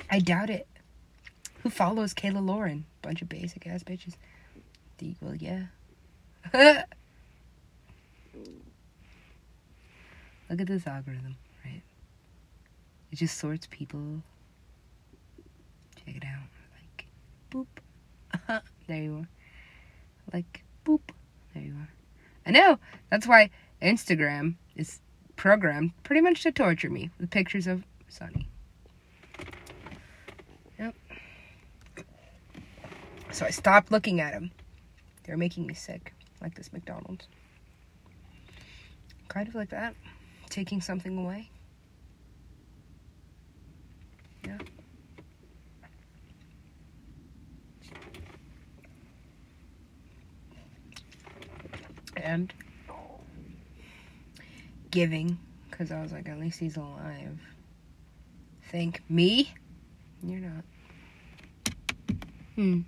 I 0.10 0.20
doubt 0.20 0.50
it. 0.50 0.68
Who 1.62 1.70
follows 1.70 2.14
Kayla 2.14 2.46
Lauren? 2.46 2.86
Bunch 3.04 3.22
of 3.22 3.30
basic 3.30 3.68
ass 3.68 3.84
bitches. 3.84 4.16
The, 4.98 5.16
well, 5.22 5.36
yeah. 5.36 5.66
Look 10.50 10.62
at 10.62 10.68
this 10.68 10.88
algorithm, 10.88 11.36
right? 11.64 11.84
It 13.12 13.16
just 13.18 13.38
sorts 13.38 13.68
people. 13.70 14.24
Check 15.96 16.16
it 16.16 16.24
out. 16.26 16.48
Like, 16.80 17.06
boop. 17.52 17.68
there 18.88 19.02
you 19.04 19.18
are. 19.18 19.28
Like, 20.34 20.64
boop. 20.86 21.02
There 21.54 21.64
you 21.64 21.74
are. 21.74 21.90
I 22.46 22.52
know. 22.52 22.80
That's 23.10 23.28
why 23.28 23.50
Instagram 23.82 24.56
is 24.76 25.00
programmed 25.36 25.92
pretty 26.04 26.22
much 26.22 26.44
to 26.44 26.52
torture 26.52 26.90
me 26.90 27.10
with 27.20 27.30
pictures 27.30 27.68
of 27.68 27.84
Sonny. 28.08 28.48
Yep. 30.80 30.96
So 33.34 33.48
I 33.48 33.50
stopped 33.50 33.92
looking 33.92 34.22
at 34.22 34.34
him. 34.34 34.52
They're 35.24 35.38
making 35.38 35.66
me 35.66 35.74
sick, 35.74 36.14
like 36.40 36.54
this 36.54 36.72
McDonald's. 36.72 37.28
Kind 39.28 39.48
of 39.48 39.56
like 39.56 39.72
that. 39.72 39.96
Taking 40.52 40.82
something 40.82 41.18
away. 41.18 41.50
Yeah. 44.46 44.60
And 52.16 52.54
giving, 54.92 55.40
because 55.72 55.92
I 55.92 56.04
was 56.04 56.12
like, 56.12 56.30
at 56.30 56.40
least 56.40 56.60
he's 56.60 56.78
alive. 56.78 57.40
Thank 58.72 59.02
me? 59.10 59.52
You're 60.22 60.40
not. 60.40 60.64
Hmm. 62.56 62.82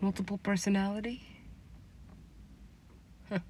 Multiple 0.00 0.38
personality? 0.38 1.22
Huh. 3.28 3.40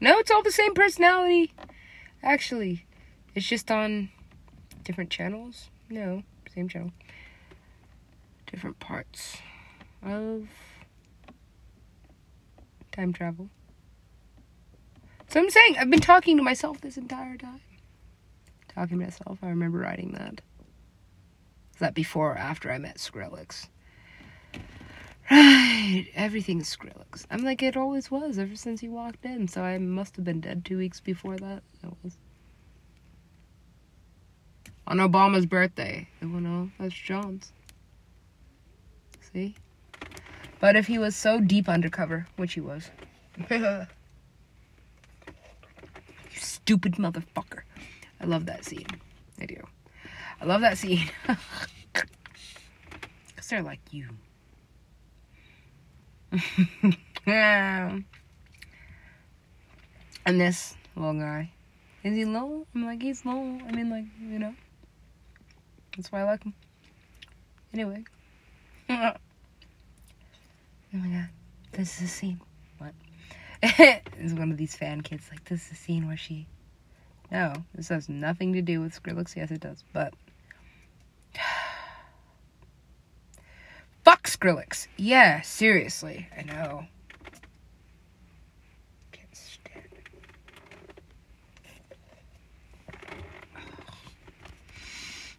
No, 0.00 0.18
it's 0.18 0.30
all 0.30 0.42
the 0.42 0.50
same 0.50 0.74
personality. 0.74 1.52
Actually, 2.22 2.86
it's 3.34 3.46
just 3.46 3.70
on 3.70 4.08
different 4.82 5.10
channels. 5.10 5.68
No, 5.90 6.22
same 6.54 6.68
channel. 6.68 6.92
Different 8.50 8.80
parts 8.80 9.36
of 10.02 10.48
time 12.92 13.12
travel. 13.12 13.50
So 15.28 15.40
I'm 15.40 15.50
saying 15.50 15.76
I've 15.78 15.90
been 15.90 16.00
talking 16.00 16.38
to 16.38 16.42
myself 16.42 16.80
this 16.80 16.96
entire 16.96 17.36
time. 17.36 17.60
Talking 18.68 18.98
to 18.98 19.04
myself. 19.04 19.38
I 19.42 19.48
remember 19.48 19.78
writing 19.78 20.12
that. 20.12 20.40
Is 21.74 21.80
that 21.80 21.94
before 21.94 22.32
or 22.32 22.38
after 22.38 22.70
I 22.72 22.78
met 22.78 22.96
Skrillex? 22.96 23.68
Right, 25.30 26.06
everything's 26.14 26.74
Skrillex. 26.74 27.26
I'm 27.30 27.42
like 27.42 27.62
it 27.62 27.76
always 27.76 28.10
was 28.10 28.38
ever 28.38 28.54
since 28.54 28.80
he 28.80 28.88
walked 28.88 29.24
in. 29.24 29.48
So 29.48 29.62
I 29.62 29.78
must 29.78 30.16
have 30.16 30.24
been 30.24 30.40
dead 30.40 30.64
two 30.64 30.78
weeks 30.78 31.00
before 31.00 31.36
that. 31.36 31.62
That 31.82 31.92
was 32.02 32.16
on 34.86 34.98
Obama's 34.98 35.46
birthday. 35.46 36.08
Oh 36.22 36.26
no, 36.26 36.70
that's 36.78 36.94
John's. 36.94 37.52
See, 39.32 39.56
but 40.60 40.76
if 40.76 40.86
he 40.86 40.98
was 40.98 41.16
so 41.16 41.40
deep 41.40 41.68
undercover, 41.68 42.26
which 42.36 42.54
he 42.54 42.60
was. 42.60 42.90
you 43.50 43.86
stupid 46.34 46.94
motherfucker. 46.94 47.62
I 48.20 48.24
love 48.24 48.46
that 48.46 48.64
scene. 48.64 48.86
I 49.40 49.46
do. 49.46 49.60
I 50.40 50.44
love 50.44 50.60
that 50.60 50.78
scene. 50.78 51.10
Because 53.34 53.50
they're 53.50 53.62
like 53.62 53.80
you. 53.92 54.08
And 60.26 60.40
this 60.40 60.76
little 60.96 61.14
guy. 61.14 61.52
Is 62.02 62.16
he 62.16 62.24
low? 62.24 62.66
I'm 62.74 62.84
like, 62.84 63.00
he's 63.00 63.24
low. 63.24 63.60
I 63.66 63.70
mean, 63.70 63.90
like, 63.90 64.06
you 64.20 64.40
know. 64.40 64.54
That's 65.96 66.10
why 66.10 66.22
I 66.22 66.24
like 66.24 66.42
him. 66.42 66.52
Anyway. 67.72 68.04
oh 68.88 69.12
my 70.92 71.08
god. 71.08 71.28
This 71.72 71.96
is 71.96 72.02
a 72.02 72.08
scene. 72.08 72.40
What? 72.78 72.92
it's 73.62 74.32
one 74.32 74.50
of 74.50 74.56
these 74.56 74.74
fan 74.74 75.00
kids. 75.02 75.28
Like, 75.30 75.44
this 75.44 75.66
is 75.66 75.72
a 75.72 75.74
scene 75.76 76.08
where 76.08 76.16
she. 76.16 76.48
No, 77.30 77.52
this 77.74 77.88
has 77.88 78.08
nothing 78.08 78.52
to 78.54 78.62
do 78.62 78.80
with 78.80 79.00
Skrillex. 79.00 79.36
Yes, 79.36 79.52
it 79.52 79.60
does. 79.60 79.84
But. 79.92 80.12
Fuck 84.06 84.28
Skrillex. 84.28 84.86
Yeah, 84.96 85.40
seriously. 85.40 86.28
I 86.38 86.42
know. 86.42 86.86
Can't 89.10 89.34
stand 89.34 89.84
it. 89.90 90.06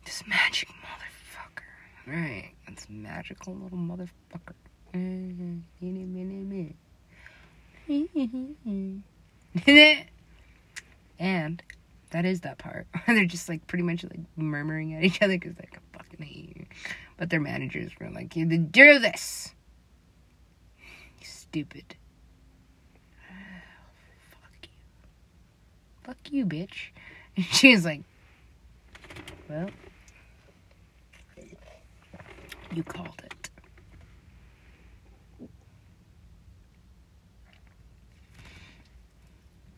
This 0.03 0.22
magic 0.28 0.68
motherfucker. 0.68 2.13
Right. 2.13 2.51
That's 2.68 2.89
magical 2.89 3.55
little 3.55 3.78
motherfucker. 3.78 4.55
and 11.20 11.63
that 12.09 12.26
is 12.26 12.41
that 12.41 12.57
part. 12.57 12.88
They're 13.07 13.24
just 13.24 13.47
like 13.47 13.65
pretty 13.68 13.84
much 13.84 14.03
like 14.03 14.20
murmuring 14.36 14.93
at 14.93 15.05
each 15.05 15.22
other 15.22 15.38
because 15.38 15.55
they're 15.55 15.70
like, 15.72 15.82
I 15.95 15.99
fucking 15.99 16.26
hate 16.26 16.57
you. 16.57 16.65
But 17.18 17.30
their 17.32 17.39
managers 17.39 17.91
were 17.99 18.09
like, 18.09 18.36
you 18.36 18.45
do 18.45 18.99
this. 18.99 19.53
Stupid. 21.24 21.95
fuck 24.32 24.51
you. 24.63 24.70
Fuck 26.03 26.18
you, 26.32 26.45
bitch. 26.45 26.89
And 27.38 27.45
she 27.45 27.72
was 27.72 27.86
like, 27.86 28.01
well, 29.47 29.70
you 32.74 32.84
called 32.84 33.22
it. 33.24 33.26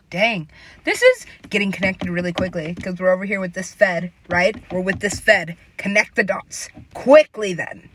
Dang. 0.10 0.50
This 0.86 1.02
is 1.04 1.26
getting 1.50 1.72
connected 1.72 2.10
really 2.10 2.34
quickly 2.34 2.74
because 2.74 3.00
we're 3.00 3.12
over 3.14 3.26
here 3.26 3.40
with 3.40 3.54
this 3.54 3.74
Fed, 3.74 4.12
right? 4.28 4.56
We're 4.72 4.82
with 4.82 5.00
this 5.00 5.20
Fed. 5.20 5.56
Connect 5.78 6.16
the 6.16 6.24
dots 6.24 6.68
quickly 6.96 7.54
then. 7.54 7.90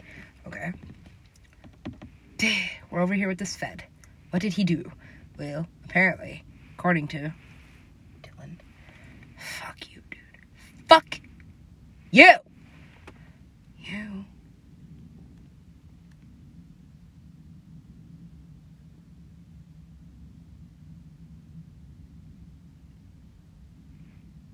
Okay. 0.47 0.73
We're 2.91 3.01
over 3.01 3.15
here 3.15 3.27
with 3.27 3.39
this 3.39 3.57
Fed. 3.57 3.85
What 4.31 4.43
did 4.43 4.53
he 4.53 4.63
do? 4.63 4.93
Well, 5.39 5.67
apparently, 5.85 6.45
according 6.79 7.09
to 7.09 7.35
Dillon, 8.23 8.61
fuck 9.37 9.91
you, 9.91 10.03
dude. 10.11 10.89
Fuck 10.89 11.21
you. 12.11 12.35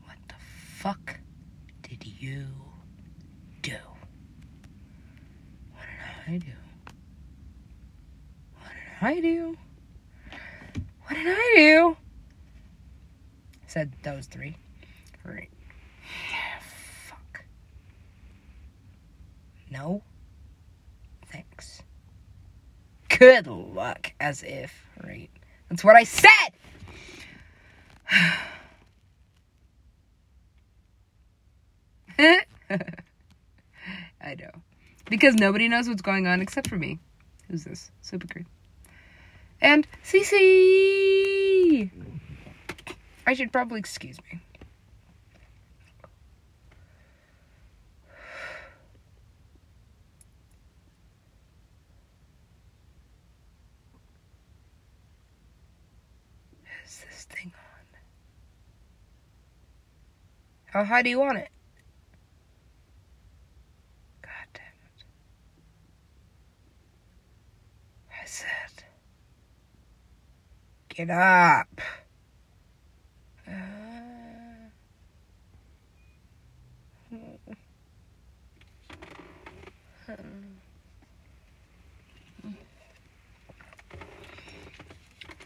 What 0.04 0.16
the 0.28 0.34
fuck 0.80 1.20
did 1.82 2.06
you 2.06 2.46
do? 3.60 3.76
What 5.74 5.84
did 6.26 6.34
I 6.34 6.38
do? 6.38 6.52
What 8.56 8.72
did 8.72 9.18
I 9.18 9.20
do? 9.20 9.58
What 11.02 11.14
did 11.16 11.26
I 11.26 11.52
do? 11.54 11.96
Said 13.66 13.92
those 14.02 14.24
three. 14.24 14.56
Right. 15.22 15.50
Fuck. 16.62 17.44
No. 19.70 20.02
Thanks. 21.26 21.82
Good 23.10 23.46
luck, 23.46 24.14
as 24.18 24.42
if, 24.42 24.82
right? 25.04 25.28
That's 25.68 25.84
what 25.84 25.96
I 25.96 26.04
said! 26.04 26.52
I 34.20 34.34
know. 34.34 34.50
Because 35.08 35.34
nobody 35.34 35.68
knows 35.68 35.88
what's 35.88 36.02
going 36.02 36.26
on 36.26 36.42
except 36.42 36.68
for 36.68 36.76
me. 36.76 36.98
Who's 37.48 37.64
this? 37.64 37.90
Super 38.02 38.26
creep. 38.28 38.46
And 39.60 39.86
Cece! 40.04 41.90
I 43.26 43.34
should 43.34 43.52
probably 43.52 43.80
excuse 43.80 44.18
me. 44.30 44.40
Is 56.84 57.04
this 57.08 57.24
thing 57.24 57.52
on? 57.54 57.62
Oh, 60.74 60.78
how 60.78 60.84
high 60.84 61.02
do 61.02 61.10
you 61.10 61.18
want 61.18 61.38
it? 61.38 61.48
it 71.00 71.08
up. 71.10 71.80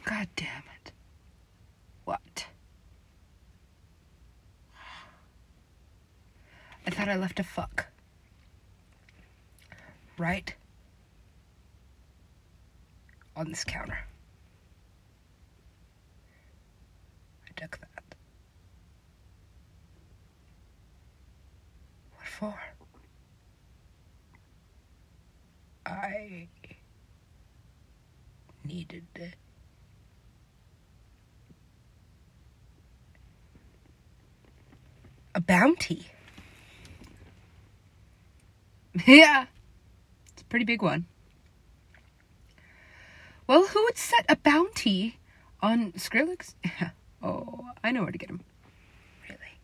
God 0.04 0.28
damn 0.36 0.62
it. 0.74 0.92
What? 2.04 2.46
I 6.86 6.90
thought 6.90 7.08
I 7.08 7.16
left 7.16 7.38
a 7.38 7.44
fuck. 7.44 7.86
Right? 10.18 10.52
On 13.36 13.48
this 13.48 13.64
counter. 13.64 13.98
Took 17.64 17.80
that. 17.80 18.14
What 22.16 22.26
for? 22.26 22.54
I 25.86 26.48
needed 28.64 29.04
it. 29.14 29.34
A 35.34 35.40
bounty. 35.40 36.06
yeah. 39.06 39.46
It's 40.32 40.42
a 40.42 40.44
pretty 40.44 40.64
big 40.64 40.82
one. 40.82 41.06
Well, 43.46 43.66
who 43.66 43.82
would 43.84 43.98
set 43.98 44.24
a 44.28 44.36
bounty 44.36 45.18
on 45.60 45.92
Skrillex? 45.92 46.54
oh, 47.24 47.64
I 47.82 47.90
know 47.90 48.02
where 48.02 48.12
to 48.12 48.18
get 48.18 48.30
him. 48.30 48.40
Really? 49.28 49.58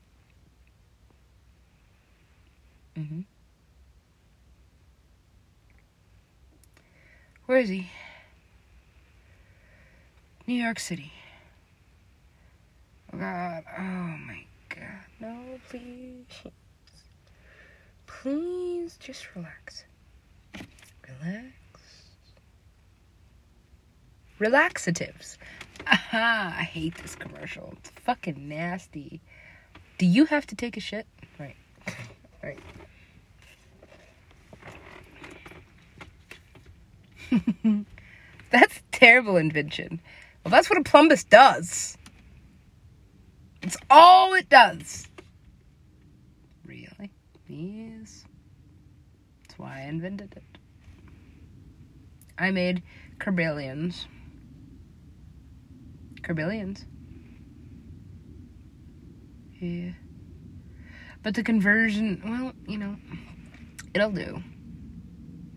Mm-hmm. 2.99 3.21
Where 7.47 7.59
is 7.59 7.69
he? 7.69 7.91
New 10.47 10.55
York 10.55 10.81
City. 10.81 11.13
Oh 13.13 13.19
God. 13.19 13.65
Oh 13.79 13.83
my 13.83 14.45
God. 14.69 15.05
No, 15.21 15.37
please. 15.69 16.27
Please 18.07 18.97
just 18.99 19.35
relax. 19.35 19.85
Relax. 21.09 21.45
Relaxatives. 24.39 25.39
Aha, 25.87 26.57
I 26.59 26.63
hate 26.63 26.97
this 26.97 27.15
commercial. 27.15 27.75
It's 27.79 27.91
fucking 27.91 28.49
nasty. 28.49 29.21
Do 29.99 30.07
you 30.07 30.25
have 30.27 30.47
to 30.49 30.57
take 30.57 30.77
a 30.77 30.81
shit? 30.81 31.07
Right. 31.39 31.57
Right. 32.43 32.59
that's 38.51 38.79
a 38.79 38.83
terrible 38.93 39.37
invention. 39.37 40.01
Well, 40.45 40.51
that's 40.51 40.71
what 40.71 40.79
a 40.79 40.83
plumbus 40.83 41.29
does. 41.29 41.97
It's 43.63 43.77
all 43.91 44.35
it 44.35 44.49
does. 44.49 45.07
Really? 46.65 47.11
Yes. 47.47 48.25
That's 49.43 49.59
why 49.59 49.81
I 49.81 49.83
invented 49.83 50.33
it. 50.37 50.59
I 52.39 52.51
made 52.51 52.83
Kerbalions. 53.19 54.07
Kerbalions. 56.23 56.85
Yeah. 59.61 59.93
But 61.23 61.35
the 61.35 61.43
conversion, 61.43 62.23
well, 62.25 62.53
you 62.67 62.79
know, 62.79 62.97
it'll 63.95 64.11
do. 64.11 64.43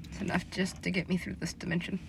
It's 0.09 0.19
enough 0.21 0.49
just 0.51 0.83
to 0.83 0.91
get 0.91 1.07
me 1.07 1.17
through 1.17 1.35
this 1.39 1.53
dimension. 1.53 1.99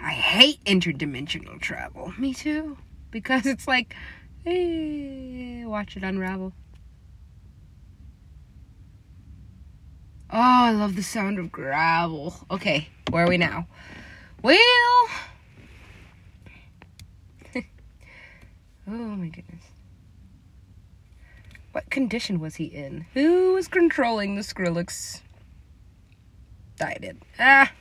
I 0.00 0.12
hate 0.12 0.64
interdimensional 0.64 1.60
travel. 1.60 2.12
Me 2.18 2.32
too. 2.34 2.78
Because 3.10 3.46
it's 3.46 3.68
like, 3.68 3.94
hey, 4.44 5.64
watch 5.64 5.96
it 5.96 6.02
unravel. 6.02 6.52
Oh, 10.30 10.38
I 10.38 10.72
love 10.72 10.94
the 10.94 11.02
sound 11.02 11.38
of 11.38 11.50
gravel. 11.50 12.34
Okay, 12.50 12.88
where 13.10 13.24
are 13.24 13.28
we 13.28 13.38
now? 13.38 13.66
Well, 14.42 14.58
oh 17.56 18.90
my 18.90 19.28
goodness. 19.28 19.64
What 21.72 21.90
condition 21.90 22.40
was 22.40 22.56
he 22.56 22.64
in? 22.64 23.06
Who 23.14 23.54
was 23.54 23.68
controlling 23.68 24.34
the 24.34 24.42
Skrillex? 24.42 25.22
I 26.80 26.94
did. 27.00 27.22
Ah. 27.38 27.72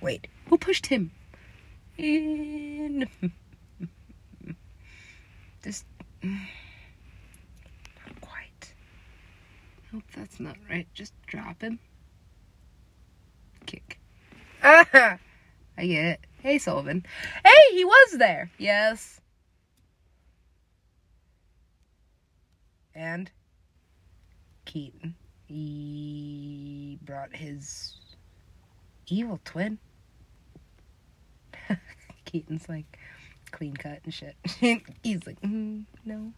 Wait, 0.00 0.28
who 0.48 0.58
pushed 0.58 0.86
him? 0.86 1.10
In. 1.98 3.08
This. 5.66 5.84
Not 6.22 6.38
quite. 8.20 8.72
Hope 9.90 10.04
that's 10.16 10.38
not 10.38 10.56
right. 10.70 10.86
Just 10.94 11.12
drop 11.26 11.60
him. 11.60 11.80
Kick. 13.66 13.98
Ah! 14.62 14.86
I 15.76 15.86
get 15.86 16.04
it. 16.04 16.20
Hey, 16.38 16.58
Sullivan. 16.58 17.04
Hey, 17.44 17.74
he 17.76 17.84
was 17.84 18.18
there. 18.18 18.52
Yes. 18.58 19.20
And 22.94 23.32
Keaton. 24.66 25.16
He 25.48 27.00
brought 27.02 27.34
his 27.34 27.96
evil 29.08 29.40
twin. 29.44 29.78
Keaton's 32.24 32.68
like 32.68 33.00
clean 33.56 33.74
cut 33.74 34.00
and 34.04 34.12
shit. 34.12 34.36
He's 35.02 35.26
like, 35.26 35.40
mm, 35.40 35.84
no. 36.04 36.32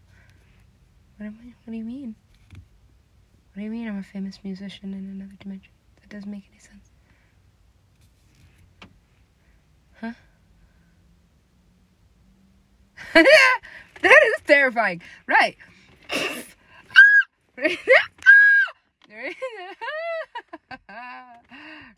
What 1.17 1.27
am 1.27 1.37
I? 1.43 1.47
What 1.65 1.73
do 1.73 1.77
you 1.77 1.85
mean? 1.85 2.15
What 2.53 3.57
do 3.57 3.63
you 3.63 3.71
mean 3.71 3.89
I'm 3.89 3.99
a 3.99 4.05
famous 4.05 4.39
musician 4.45 4.95
in 4.95 5.01
another 5.01 5.35
dimension? 5.41 5.73
That 6.01 6.11
doesn't 6.11 6.31
make 6.31 6.45
any 6.49 6.61
sense. 6.61 6.93
Huh? 10.01 10.13
that 14.03 14.21
is 14.27 14.43
terrifying. 14.47 15.03
Right. 15.27 15.57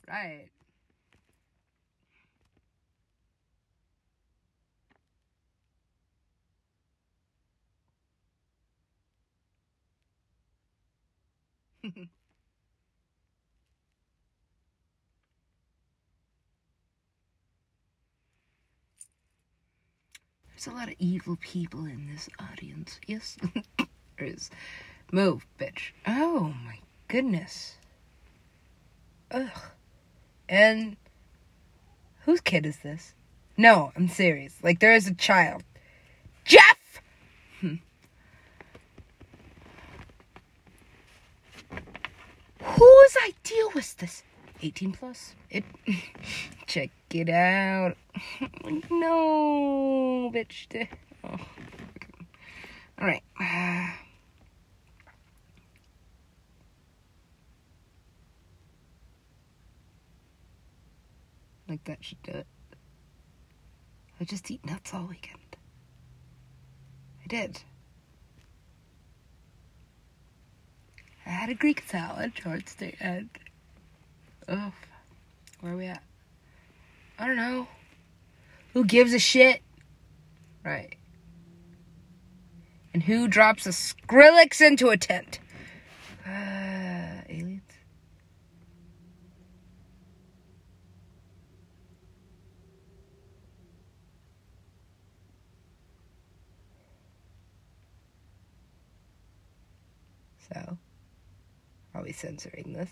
right. 0.08 0.48
There's 20.50 20.66
a 20.66 20.72
lot 20.72 20.88
of 20.88 20.94
evil 20.98 21.38
people 21.40 21.86
in 21.86 22.08
this 22.12 22.28
audience. 22.38 23.00
Yes, 23.06 23.38
there 23.78 24.28
is. 24.28 24.50
Move, 25.10 25.46
bitch. 25.58 25.92
Oh 26.06 26.54
my 26.64 26.78
goodness. 27.08 27.76
Ugh. 29.30 29.48
And 30.48 30.96
whose 32.24 32.40
kid 32.40 32.66
is 32.66 32.78
this? 32.78 33.14
No, 33.56 33.92
I'm 33.96 34.08
serious. 34.08 34.54
Like 34.62 34.80
there 34.80 34.92
is 34.92 35.06
a 35.06 35.14
child. 35.14 35.62
Jeff. 36.44 37.00
Hmm. 37.60 37.76
Whose 42.78 43.16
idea 43.26 43.64
was 43.74 43.94
this? 43.94 44.22
18 44.62 44.92
plus. 44.92 45.34
It. 45.50 45.64
Check 46.66 46.90
it 47.12 47.28
out. 47.28 47.96
no, 48.90 50.30
bitch. 50.32 50.88
Oh. 51.24 51.36
All 53.00 53.06
right. 53.06 53.22
Like 61.68 61.84
that 61.84 62.02
should 62.04 62.20
do 62.24 62.32
it. 62.32 62.46
I 64.20 64.24
just 64.24 64.50
eat 64.50 64.66
nuts 64.66 64.92
all 64.92 65.04
weekend. 65.04 65.56
I 67.22 67.28
did. 67.28 67.62
I 71.30 71.32
had 71.32 71.48
a 71.48 71.54
Greek 71.54 71.84
salad 71.86 72.34
towards 72.34 72.74
the 72.74 72.92
end. 73.00 73.30
Ugh. 74.48 74.72
Where 75.60 75.74
are 75.74 75.76
we 75.76 75.86
at? 75.86 76.02
I 77.20 77.28
don't 77.28 77.36
know. 77.36 77.68
Who 78.72 78.84
gives 78.84 79.14
a 79.14 79.20
shit? 79.20 79.62
Right. 80.64 80.96
And 82.92 83.04
who 83.04 83.28
drops 83.28 83.64
a 83.66 83.68
Skrillex 83.68 84.60
into 84.60 84.88
a 84.88 84.96
tent? 84.96 85.38
Uh, 86.26 87.22
aliens? 87.28 87.62
So 100.52 100.76
are 101.94 102.02
we 102.02 102.12
censoring 102.12 102.72
this? 102.72 102.90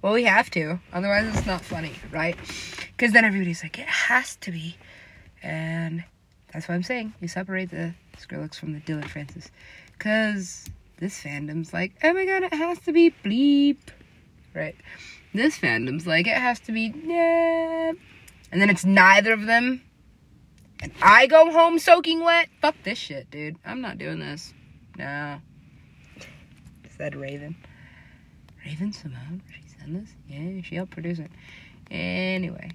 Well, 0.00 0.12
we 0.12 0.24
have 0.24 0.50
to. 0.50 0.78
Otherwise, 0.92 1.36
it's 1.36 1.46
not 1.46 1.60
funny, 1.60 1.92
right? 2.12 2.36
Because 2.96 3.12
then 3.12 3.24
everybody's 3.24 3.62
like, 3.62 3.78
it 3.78 3.86
has 3.86 4.36
to 4.36 4.52
be. 4.52 4.76
And 5.42 6.04
that's 6.52 6.68
what 6.68 6.74
I'm 6.76 6.82
saying. 6.82 7.14
You 7.20 7.28
separate 7.28 7.70
the 7.70 7.94
Skrillex 8.16 8.54
from 8.54 8.74
the 8.74 8.80
Dillon 8.80 9.08
Francis. 9.08 9.50
Because 9.92 10.66
this 10.98 11.20
fandom's 11.20 11.72
like, 11.72 11.92
oh 12.04 12.12
my 12.12 12.24
god, 12.24 12.44
it 12.44 12.54
has 12.54 12.78
to 12.80 12.92
be 12.92 13.12
bleep. 13.24 13.78
Right? 14.54 14.76
This 15.34 15.58
fandom's 15.58 16.06
like, 16.06 16.26
it 16.26 16.36
has 16.36 16.60
to 16.60 16.72
be, 16.72 16.92
yeah. 17.04 17.92
And 18.50 18.62
then 18.62 18.70
it's 18.70 18.84
neither 18.84 19.32
of 19.32 19.46
them. 19.46 19.82
And 20.80 20.92
I 21.02 21.26
go 21.26 21.50
home 21.50 21.78
soaking 21.78 22.24
wet. 22.24 22.48
Fuck 22.62 22.76
this 22.84 22.98
shit, 22.98 23.30
dude. 23.30 23.56
I'm 23.64 23.80
not 23.80 23.98
doing 23.98 24.20
this. 24.20 24.54
No. 24.96 25.38
Said 26.96 27.16
Raven. 27.16 27.56
Raven-Symoné? 28.68 29.40
She 29.50 29.62
said 29.78 29.94
this? 29.94 30.10
Yeah, 30.28 30.60
she 30.62 30.74
helped 30.74 30.92
produce 30.92 31.18
it. 31.20 31.30
Anyway. 31.90 32.70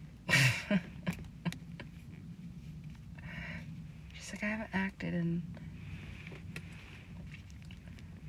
She's 4.14 4.32
like, 4.32 4.44
I 4.44 4.46
haven't 4.46 4.70
acted 4.72 5.12
in. 5.12 5.42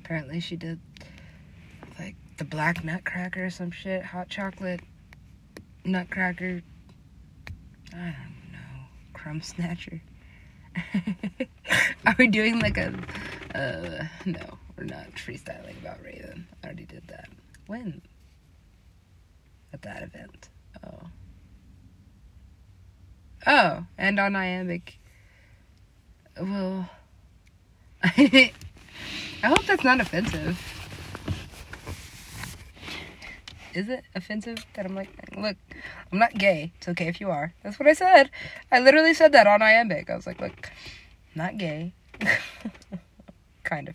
Apparently, 0.04 0.40
she 0.40 0.56
did 0.56 0.80
like 1.96 2.16
the 2.38 2.44
black 2.44 2.84
nutcracker 2.84 3.46
or 3.46 3.50
some 3.50 3.70
shit, 3.70 4.04
hot 4.04 4.28
chocolate 4.28 4.80
nutcracker. 5.84 6.60
I 7.92 7.96
don't 7.96 8.52
know, 8.52 8.84
crumb 9.12 9.42
snatcher. 9.42 10.02
Are 12.06 12.16
we 12.18 12.26
doing 12.26 12.58
like 12.58 12.78
a? 12.78 12.92
Uh, 13.54 14.06
no, 14.24 14.58
we're 14.76 14.84
not 14.84 15.12
freestyling 15.14 15.80
about 15.80 16.02
Raven. 16.02 16.46
I 16.62 16.66
already 16.66 16.84
did 16.84 17.06
that. 17.08 17.28
When? 17.66 18.02
At 19.72 19.82
that 19.82 20.02
event. 20.02 20.48
Oh. 20.84 21.08
Oh, 23.46 23.86
and 23.96 24.18
on 24.18 24.36
iambic. 24.36 24.98
Well, 26.40 26.90
I 28.02 28.52
hope 29.42 29.64
that's 29.66 29.84
not 29.84 30.00
offensive. 30.00 30.60
Is 33.72 33.88
it 33.88 34.04
offensive 34.14 34.64
that 34.74 34.86
I'm 34.86 34.94
like, 34.94 35.10
look, 35.36 35.56
I'm 36.10 36.18
not 36.18 36.34
gay. 36.34 36.72
It's 36.78 36.88
okay 36.88 37.08
if 37.08 37.20
you 37.20 37.30
are. 37.30 37.52
That's 37.62 37.78
what 37.78 37.88
I 37.88 37.92
said. 37.92 38.30
I 38.72 38.80
literally 38.80 39.12
said 39.12 39.32
that 39.32 39.46
on 39.46 39.60
iambic. 39.60 40.08
I 40.08 40.16
was 40.16 40.26
like, 40.26 40.40
look, 40.40 40.70
not 41.34 41.58
gay. 41.58 41.92
kind 43.64 43.88
of. 43.88 43.94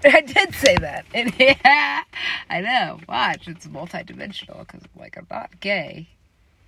I 0.04 0.22
did 0.22 0.54
say 0.54 0.76
that. 0.76 1.04
And 1.12 1.34
yeah, 1.38 2.02
I 2.48 2.60
know. 2.60 3.00
Watch, 3.08 3.48
it's 3.48 3.66
multidimensional 3.66 4.60
because 4.60 4.82
like 4.96 5.16
I'm 5.18 5.26
not 5.30 5.60
gay. 5.60 6.08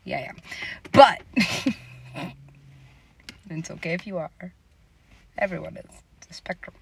Yeah, 0.05 0.19
I 0.19 0.21
am. 0.23 0.37
But 0.93 1.23
it's 3.51 3.71
okay 3.71 3.95
if 3.95 4.07
you 4.07 4.19
are. 4.19 4.31
Everyone 5.39 5.77
is. 5.77 6.03
It's 6.19 6.31
a 6.31 6.35
spectrum. 6.35 6.75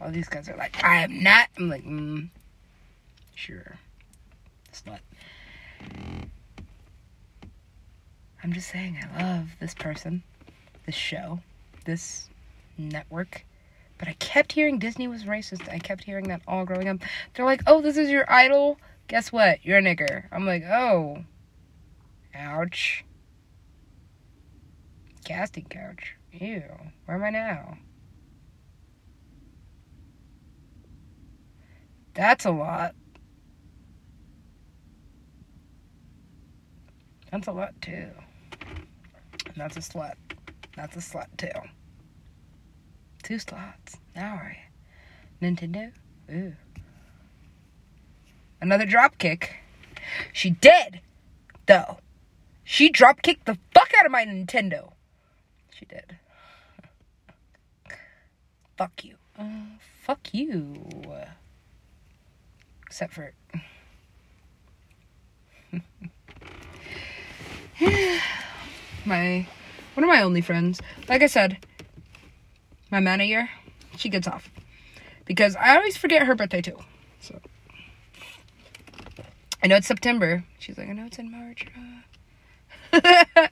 All 0.00 0.10
these 0.10 0.28
guys 0.28 0.48
are 0.48 0.56
like, 0.56 0.82
I 0.82 1.02
am 1.02 1.22
not. 1.22 1.48
I'm 1.58 1.68
like, 1.68 1.84
mm, 1.84 2.30
sure. 3.34 3.76
It's 4.70 4.84
not. 4.86 5.00
I'm 8.42 8.52
just 8.54 8.70
saying, 8.70 8.98
I 9.14 9.22
love 9.22 9.48
this 9.60 9.74
person, 9.74 10.22
this 10.86 10.94
show, 10.94 11.40
this 11.84 12.30
network. 12.78 13.44
But 14.00 14.08
I 14.08 14.14
kept 14.14 14.52
hearing 14.52 14.78
Disney 14.78 15.08
was 15.08 15.24
racist. 15.24 15.70
I 15.70 15.78
kept 15.78 16.04
hearing 16.04 16.28
that 16.28 16.40
all 16.48 16.64
growing 16.64 16.88
up. 16.88 17.00
They're 17.34 17.44
like, 17.44 17.60
oh, 17.66 17.82
this 17.82 17.98
is 17.98 18.08
your 18.08 18.24
idol. 18.32 18.78
Guess 19.08 19.30
what? 19.30 19.62
You're 19.62 19.76
a 19.76 19.82
nigger. 19.82 20.24
I'm 20.32 20.46
like, 20.46 20.64
oh. 20.64 21.18
Ouch. 22.34 23.04
Casting 25.26 25.66
couch. 25.66 26.16
Ew. 26.32 26.62
Where 27.04 27.18
am 27.18 27.24
I 27.24 27.28
now? 27.28 27.76
That's 32.14 32.46
a 32.46 32.50
lot. 32.50 32.94
That's 37.30 37.48
a 37.48 37.52
lot 37.52 37.74
too. 37.82 38.08
And 38.62 39.56
that's 39.56 39.76
a 39.76 39.80
slut. 39.80 40.14
That's 40.74 40.96
a 40.96 41.00
slut 41.00 41.26
too. 41.36 41.48
Two 43.30 43.38
slots. 43.38 43.96
Now 44.16 44.34
are 44.42 44.56
you? 44.56 45.50
Nintendo? 45.54 45.92
Ooh. 46.32 46.54
Another 48.60 48.84
drop 48.84 49.18
kick. 49.18 49.58
She 50.32 50.50
did, 50.50 51.00
though. 51.66 51.98
She 52.64 52.88
drop 52.88 53.22
kicked 53.22 53.46
the 53.46 53.56
fuck 53.72 53.92
out 53.96 54.04
of 54.04 54.10
my 54.10 54.24
Nintendo. 54.24 54.94
She 55.72 55.84
did. 55.84 56.16
fuck 58.76 59.04
you. 59.04 59.14
Uh, 59.38 59.78
fuck 60.02 60.34
you. 60.34 60.74
Except 62.84 63.12
for. 63.12 63.32
my. 69.06 69.46
One 69.94 70.02
of 70.02 70.08
my 70.08 70.20
only 70.20 70.40
friends. 70.40 70.80
Like 71.08 71.22
I 71.22 71.26
said, 71.26 71.64
my 72.90 73.00
manager, 73.00 73.48
she 73.96 74.08
gets 74.08 74.26
off. 74.26 74.50
Because 75.24 75.56
I 75.56 75.76
always 75.76 75.96
forget 75.96 76.26
her 76.26 76.34
birthday 76.34 76.60
too. 76.60 76.78
So. 77.20 77.40
I 79.62 79.66
know 79.66 79.76
it's 79.76 79.86
September. 79.86 80.44
She's 80.58 80.76
like, 80.78 80.88
I 80.88 80.92
know 80.92 81.06
it's 81.06 81.18
in 81.18 81.30
March. 81.30 81.66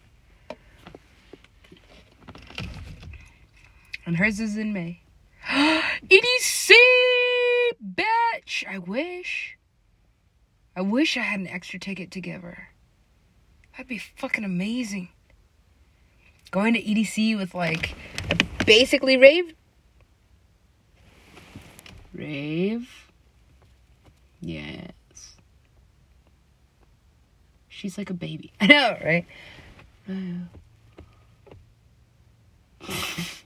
and 4.06 4.16
hers 4.16 4.40
is 4.40 4.56
in 4.56 4.72
May. 4.72 5.02
EDC, 5.48 6.72
bitch! 7.84 8.66
I 8.68 8.78
wish. 8.78 9.56
I 10.74 10.80
wish 10.80 11.16
I 11.16 11.20
had 11.20 11.40
an 11.40 11.48
extra 11.48 11.78
ticket 11.78 12.10
to 12.12 12.20
give 12.20 12.42
her. 12.42 12.70
That'd 13.72 13.88
be 13.88 13.98
fucking 13.98 14.44
amazing. 14.44 15.10
Going 16.50 16.72
to 16.74 16.82
EDC 16.82 17.36
with 17.36 17.54
like 17.54 17.94
basically 18.68 19.16
rave. 19.16 19.54
Rave. 22.14 22.88
Yes. 24.40 24.92
She's 27.68 27.98
like 27.98 28.10
a 28.10 28.14
baby. 28.14 28.52
I 28.60 28.66
know, 28.66 28.96
right? 29.04 29.26
it's 32.80 33.38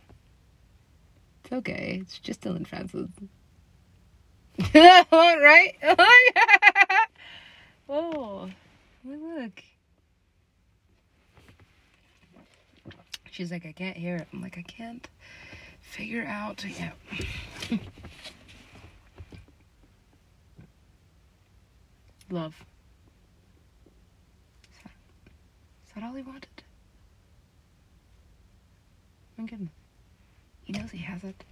okay. 1.52 1.98
It's 2.00 2.18
just 2.18 2.40
Dillon 2.40 2.64
Francis. 2.64 3.10
right? 4.74 5.74
oh, 7.88 8.48
look. 9.04 9.62
She's 13.32 13.50
like, 13.50 13.64
I 13.64 13.72
can't 13.72 13.96
hear 13.96 14.16
it. 14.16 14.28
I'm 14.30 14.42
like, 14.42 14.58
I 14.58 14.62
can't 14.62 15.08
figure 15.80 16.22
out. 16.28 16.62
Yeah. 16.66 16.90
Love. 22.30 22.54
Is 24.74 25.94
that 25.94 26.04
all 26.04 26.12
he 26.12 26.20
wanted? 26.20 26.62
My 29.38 29.46
goodness. 29.46 29.70
He 30.64 30.74
knows 30.74 30.90
he 30.90 30.98
has 30.98 31.24
it. 31.24 31.42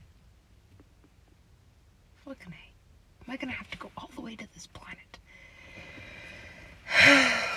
Fucking 2.27 2.53
A. 2.53 3.25
Am 3.25 3.33
I 3.33 3.39
gonna 3.39 3.53
have 3.53 3.71
to 3.71 3.79
go 3.79 3.91
all 3.97 4.11
the 4.15 4.21
way 4.21 4.37
to 4.37 4.47
this 4.53 4.67
planet? 4.67 5.19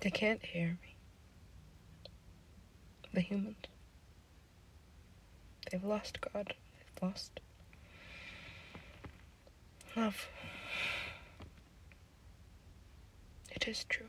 they 0.00 0.10
can't 0.10 0.44
hear 0.44 0.78
me. 0.82 0.94
The 3.12 3.20
humans. 3.20 3.56
They've 5.70 5.84
lost 5.84 6.18
God. 6.20 6.54
They've 6.54 7.08
lost 7.08 7.40
love. 9.96 10.28
It 13.50 13.66
is 13.66 13.84
true. 13.84 14.06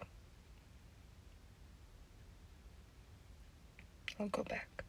I'll 4.20 4.28
go 4.28 4.44
back. 4.44 4.84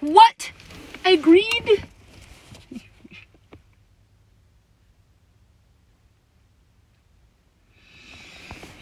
What? 0.00 0.52
I 1.04 1.10
agreed. 1.10 1.84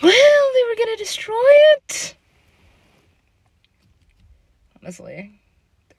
Well, 0.02 0.52
they 0.54 0.64
were 0.68 0.76
gonna 0.76 0.96
destroy 0.96 1.34
it. 1.76 2.14
honestly, 4.82 5.38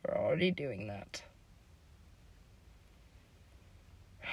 they're 0.03 0.17
already 0.17 0.51
doing 0.51 0.87
that. 0.87 1.21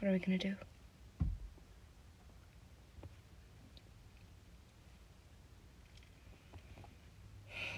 What 0.00 0.08
are 0.08 0.12
we 0.12 0.20
gonna 0.20 0.38
do? 0.38 0.54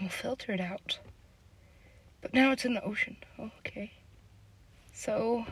We'll 0.01 0.11
filter 0.11 0.53
it 0.53 0.61
out. 0.61 0.99
But 2.21 2.35
now 2.35 2.53
it's 2.53 2.65
in 2.65 2.75
the 2.75 2.85
ocean. 2.85 3.17
Okay. 3.39 3.93
So. 4.93 5.47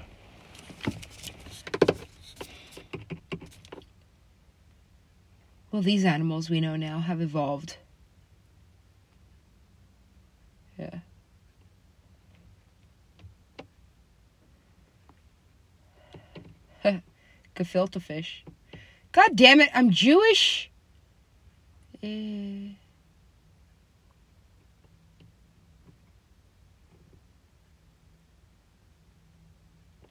Well, 5.71 5.83
these 5.83 6.05
animals 6.05 6.49
we 6.49 6.61
know 6.61 6.77
now 6.77 7.01
have 7.01 7.21
evolved. 7.21 7.77
Yeah. 10.79 11.01
Gefilte 17.57 18.01
fish. 18.01 18.45
God 19.13 19.37
damn 19.37 19.61
it, 19.61 19.71
I'm 19.75 19.91
Jewish! 19.91 20.71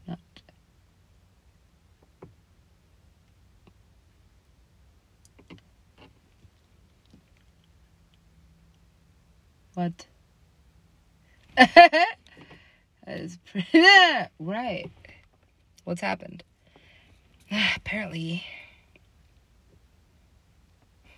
Not. 0.07 0.19
What? 9.77 10.07
is 13.07 13.37
pretty. 13.45 13.67
right. 14.39 14.89
What's 15.83 16.01
happened? 16.01 16.43
Apparently. 17.75 18.43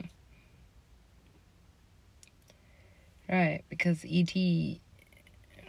right, 3.29 3.63
because 3.69 4.03
E.T. 4.05 4.81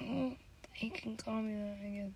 Well, 0.03 0.35
he 0.73 0.91
can 0.91 1.17
call 1.17 1.41
me 1.43 1.55
that, 1.55 1.77
I 1.87 1.91
guess. 1.91 2.11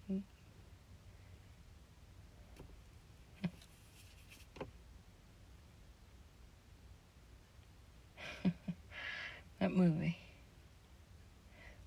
that 9.61 9.71
movie. 9.71 10.24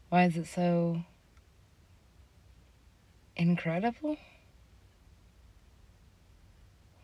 Why 0.09 0.23
is 0.23 0.37
it 0.37 0.47
so 0.47 1.03
incredible? 3.35 4.17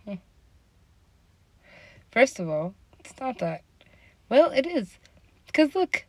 Huh. 0.06 0.18
First 2.12 2.40
of 2.40 2.50
all, 2.50 2.76
it's 3.00 3.14
not 3.20 3.40
that. 3.40 3.64
Well, 4.30 4.52
it 4.52 4.66
is. 4.66 4.98
Because 5.48 5.76
look, 5.76 6.06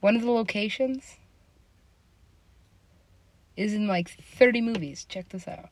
one 0.00 0.14
of 0.14 0.22
the 0.22 0.30
locations 0.30 1.16
is 3.56 3.74
in 3.74 3.88
like 3.88 4.08
30 4.08 4.60
movies. 4.60 5.04
Check 5.08 5.30
this 5.30 5.48
out. 5.48 5.70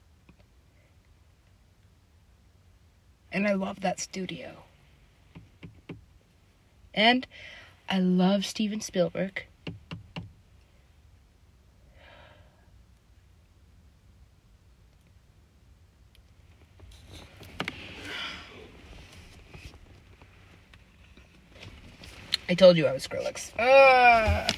And 3.31 3.47
I 3.47 3.53
love 3.53 3.81
that 3.81 4.01
studio. 4.01 4.65
And 6.93 7.27
I 7.89 8.01
love 8.01 8.45
Steven 8.45 8.81
Spielberg. 8.81 9.45
I 22.49 22.55
told 22.55 22.77
you 22.77 22.87
I 22.87 22.93
was 22.93 23.07
Skrillex. 23.07 23.53
Uh, 23.59 24.49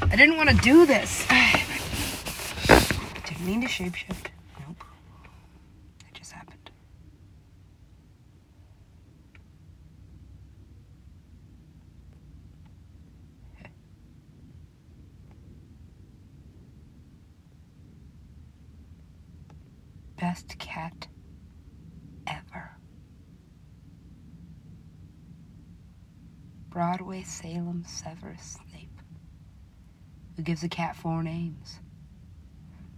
I 0.00 0.16
didn't 0.16 0.36
want 0.36 0.50
to 0.50 0.56
do 0.56 0.84
this. 0.84 1.26
Didn't 3.24 3.46
mean 3.46 3.60
to 3.60 3.68
shapeshift. 3.68 4.26
Nope. 4.66 4.84
It 6.08 6.14
just 6.14 6.32
happened. 6.32 6.70
Best 20.18 20.58
cat 20.58 21.06
ever. 22.26 22.72
Broadway 26.72 27.22
Severus 27.86 28.58
Snape. 28.70 28.88
Who 30.36 30.42
gives 30.42 30.62
a 30.62 30.68
cat 30.68 30.96
four 30.96 31.22
names? 31.22 31.80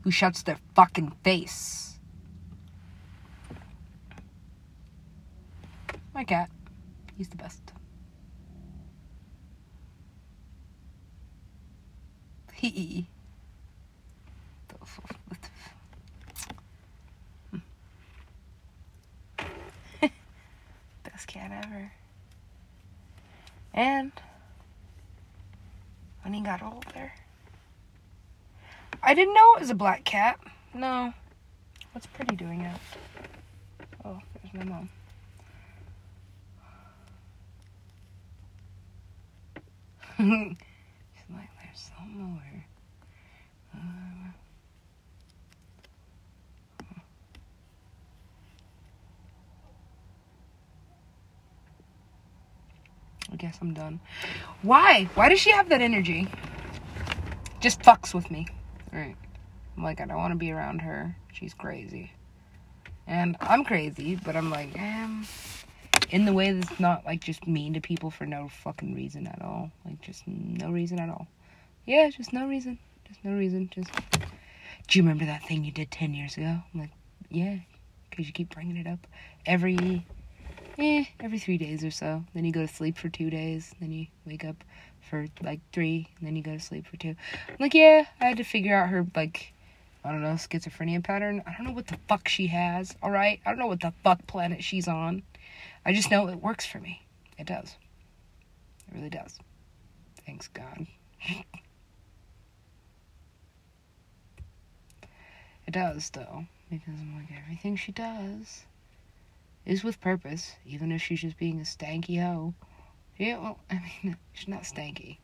Who 0.02 0.10
shuts 0.10 0.42
their 0.42 0.58
fucking 0.74 1.12
face? 1.24 1.98
My 6.14 6.24
cat. 6.24 6.50
He's 7.16 7.28
the 7.28 7.36
best. 7.36 7.72
He. 12.52 13.08
Best 21.04 21.26
cat 21.26 21.50
ever. 21.64 21.92
And 23.74 24.12
got 26.44 26.62
older, 26.62 27.12
I 29.02 29.14
didn't 29.14 29.34
know 29.34 29.54
it 29.54 29.60
was 29.60 29.70
a 29.70 29.74
black 29.74 30.04
cat. 30.04 30.38
No. 30.72 31.12
What's 31.92 32.06
Pretty 32.06 32.36
doing 32.36 32.64
out? 32.64 32.80
Oh, 34.04 34.18
there's 34.42 34.54
my 34.54 34.64
mom. 34.64 34.88
She's 40.16 41.34
like, 41.34 41.50
there's 41.62 41.90
some 41.98 42.16
more. 42.16 42.64
Uh, 43.74 43.78
I 53.32 53.33
guess 53.44 53.58
I'm 53.60 53.74
done. 53.74 54.00
Why? 54.62 55.04
Why 55.14 55.28
does 55.28 55.38
she 55.38 55.50
have 55.50 55.68
that 55.68 55.82
energy? 55.82 56.26
Just 57.60 57.80
fucks 57.82 58.14
with 58.14 58.30
me. 58.30 58.46
Right. 58.90 59.16
I'm 59.76 59.82
like, 59.82 60.00
I 60.00 60.06
don't 60.06 60.16
want 60.16 60.32
to 60.32 60.38
be 60.38 60.50
around 60.50 60.80
her. 60.80 61.14
She's 61.30 61.52
crazy. 61.52 62.12
And 63.06 63.36
I'm 63.40 63.62
crazy, 63.64 64.18
but 64.24 64.34
I'm 64.34 64.50
like, 64.50 64.78
um, 64.78 65.26
in 66.08 66.24
the 66.24 66.32
way 66.32 66.52
that's 66.52 66.80
not 66.80 67.04
like 67.04 67.20
just 67.20 67.46
mean 67.46 67.74
to 67.74 67.82
people 67.82 68.10
for 68.10 68.24
no 68.24 68.48
fucking 68.48 68.94
reason 68.94 69.26
at 69.26 69.42
all. 69.42 69.70
Like, 69.84 70.00
just 70.00 70.26
no 70.26 70.70
reason 70.70 70.98
at 70.98 71.10
all. 71.10 71.26
Yeah, 71.84 72.08
just 72.08 72.32
no 72.32 72.46
reason. 72.46 72.78
Just 73.06 73.22
no 73.24 73.32
reason. 73.32 73.68
Just. 73.74 73.90
Do 74.88 74.98
you 74.98 75.02
remember 75.02 75.26
that 75.26 75.42
thing 75.44 75.64
you 75.64 75.72
did 75.72 75.90
10 75.90 76.14
years 76.14 76.38
ago? 76.38 76.62
I'm 76.72 76.80
like, 76.80 76.90
yeah, 77.28 77.58
because 78.08 78.26
you 78.26 78.32
keep 78.32 78.54
bringing 78.54 78.78
it 78.78 78.86
up 78.86 79.06
every 79.44 80.06
eh, 80.78 81.04
every 81.20 81.38
three 81.38 81.58
days 81.58 81.84
or 81.84 81.90
so. 81.90 82.24
Then 82.34 82.44
you 82.44 82.52
go 82.52 82.66
to 82.66 82.72
sleep 82.72 82.96
for 82.98 83.08
two 83.08 83.30
days. 83.30 83.74
Then 83.80 83.92
you 83.92 84.06
wake 84.26 84.44
up 84.44 84.62
for 85.00 85.26
like 85.42 85.60
three. 85.72 86.08
And 86.18 86.26
then 86.26 86.36
you 86.36 86.42
go 86.42 86.52
to 86.52 86.60
sleep 86.60 86.86
for 86.86 86.96
two. 86.96 87.14
I'm 87.48 87.56
like, 87.58 87.74
yeah, 87.74 88.06
I 88.20 88.26
had 88.26 88.36
to 88.38 88.44
figure 88.44 88.76
out 88.76 88.88
her, 88.88 89.06
like, 89.14 89.52
I 90.04 90.10
don't 90.12 90.22
know, 90.22 90.34
schizophrenia 90.34 91.02
pattern. 91.02 91.42
I 91.46 91.54
don't 91.56 91.66
know 91.66 91.72
what 91.72 91.86
the 91.86 91.98
fuck 92.08 92.28
she 92.28 92.48
has, 92.48 92.94
alright? 93.02 93.40
I 93.44 93.50
don't 93.50 93.58
know 93.58 93.66
what 93.66 93.80
the 93.80 93.92
fuck 94.02 94.26
planet 94.26 94.62
she's 94.62 94.88
on. 94.88 95.22
I 95.84 95.92
just 95.92 96.10
know 96.10 96.28
it 96.28 96.42
works 96.42 96.66
for 96.66 96.78
me. 96.78 97.06
It 97.38 97.46
does. 97.46 97.76
It 98.88 98.94
really 98.96 99.10
does. 99.10 99.38
Thanks, 100.26 100.48
God. 100.48 100.86
it 101.26 101.44
does, 105.70 106.10
though. 106.10 106.44
Because 106.70 106.94
I'm 107.00 107.16
like, 107.16 107.28
everything 107.42 107.76
she 107.76 107.92
does 107.92 108.64
is 109.66 109.82
with 109.82 110.00
purpose, 110.00 110.52
even 110.66 110.92
if 110.92 111.02
she's 111.02 111.20
just 111.20 111.38
being 111.38 111.60
a 111.60 111.64
stanky 111.64 112.20
hoe. 112.22 112.54
Yeah, 113.18 113.38
well, 113.38 113.58
I 113.70 113.80
mean, 114.02 114.16
she's 114.32 114.48
not 114.48 114.62
stanky. 114.62 115.18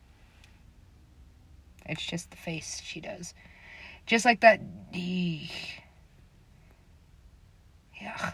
It's 1.85 2.05
just 2.05 2.31
the 2.31 2.37
face 2.37 2.81
she 2.83 3.01
does. 3.01 3.33
Just 4.05 4.25
like 4.25 4.41
that. 4.41 4.61
Yeah. 8.01 8.31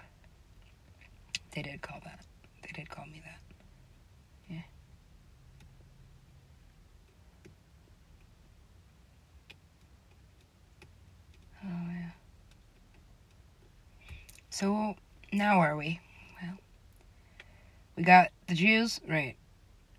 They 1.52 1.62
did 1.62 1.82
call 1.82 2.00
that. 2.06 2.22
They 2.64 2.70
did 2.74 2.90
call 2.90 3.06
me 3.06 3.22
that. 3.26 3.40
Yeah. 4.50 4.62
Oh, 11.66 11.90
yeah. 11.92 12.12
So 14.50 14.96
now 15.38 15.60
are 15.60 15.78
we? 15.78 16.00
Well, 16.42 16.58
we 17.96 18.04
got 18.04 18.30
the 18.48 18.56
Jews, 18.56 19.00
right? 19.08 19.36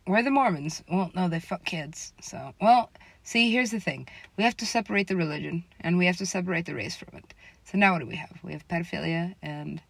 We're 0.07 0.23
the 0.23 0.31
Mormons. 0.31 0.83
Well, 0.91 1.11
no, 1.15 1.29
they 1.29 1.41
fuck 1.41 1.65
kids. 1.65 2.13
So, 2.21 2.55
well, 2.61 2.91
see, 3.23 3.51
here's 3.51 3.71
the 3.71 3.81
thing. 3.81 4.09
We 4.37 4.45
have 4.45 4.57
to 4.59 4.67
separate 4.67 5.07
the 5.07 5.17
religion, 5.17 5.65
and 5.81 5.99
we 5.99 6.07
have 6.07 6.17
to 6.17 6.27
separate 6.27 6.67
the 6.67 6.75
race 6.75 6.97
from 6.97 7.19
it. 7.19 7.35
So 7.65 7.79
now 7.79 7.93
what 7.93 8.01
do 8.01 8.07
we 8.07 8.17
have? 8.17 8.39
We 8.43 8.53
have 8.53 8.67
pedophilia, 8.69 9.35
and 9.43 9.81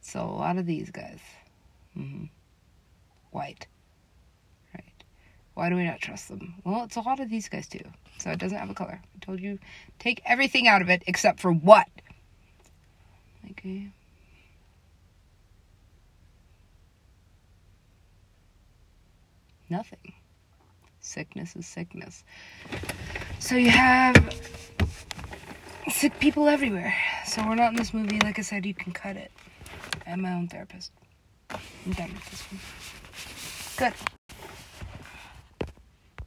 so 0.00 0.20
a 0.20 0.24
lot 0.24 0.58
of 0.58 0.66
these 0.66 0.90
guys. 0.90 1.20
Mm-hmm. 1.96 2.24
White. 3.30 3.66
Right. 4.74 5.04
Why 5.54 5.70
do 5.70 5.76
we 5.76 5.84
not 5.84 6.00
trust 6.00 6.28
them? 6.28 6.54
Well, 6.64 6.84
it's 6.84 6.96
a 6.96 7.00
lot 7.00 7.20
of 7.20 7.30
these 7.30 7.48
guys 7.48 7.68
too. 7.68 7.84
So 8.18 8.30
it 8.30 8.38
doesn't 8.38 8.58
have 8.58 8.70
a 8.70 8.74
color. 8.74 9.00
I 9.02 9.24
told 9.24 9.40
you, 9.40 9.58
take 9.98 10.22
everything 10.26 10.66
out 10.68 10.82
of 10.82 10.88
it 10.88 11.02
except 11.06 11.40
for 11.40 11.52
what? 11.52 11.86
Okay. 13.52 13.88
Nothing. 19.68 20.12
Sickness 21.00 21.56
is 21.56 21.66
sickness. 21.66 22.24
So 23.38 23.56
you 23.56 23.70
have 23.70 24.16
sick 25.90 26.18
people 26.20 26.48
everywhere. 26.48 26.94
So 27.26 27.46
we're 27.46 27.54
not 27.54 27.70
in 27.70 27.76
this 27.76 27.92
movie. 27.94 28.18
Like 28.20 28.38
I 28.38 28.42
said, 28.42 28.66
you 28.66 28.74
can 28.74 28.92
cut 28.92 29.16
it. 29.16 29.30
I'm 30.06 30.22
my 30.22 30.32
own 30.32 30.48
therapist. 30.48 30.92
I'm 31.50 31.92
done 31.92 32.12
with 32.12 32.30
this 32.30 32.42
one. 32.50 32.60
Good. 33.76 34.25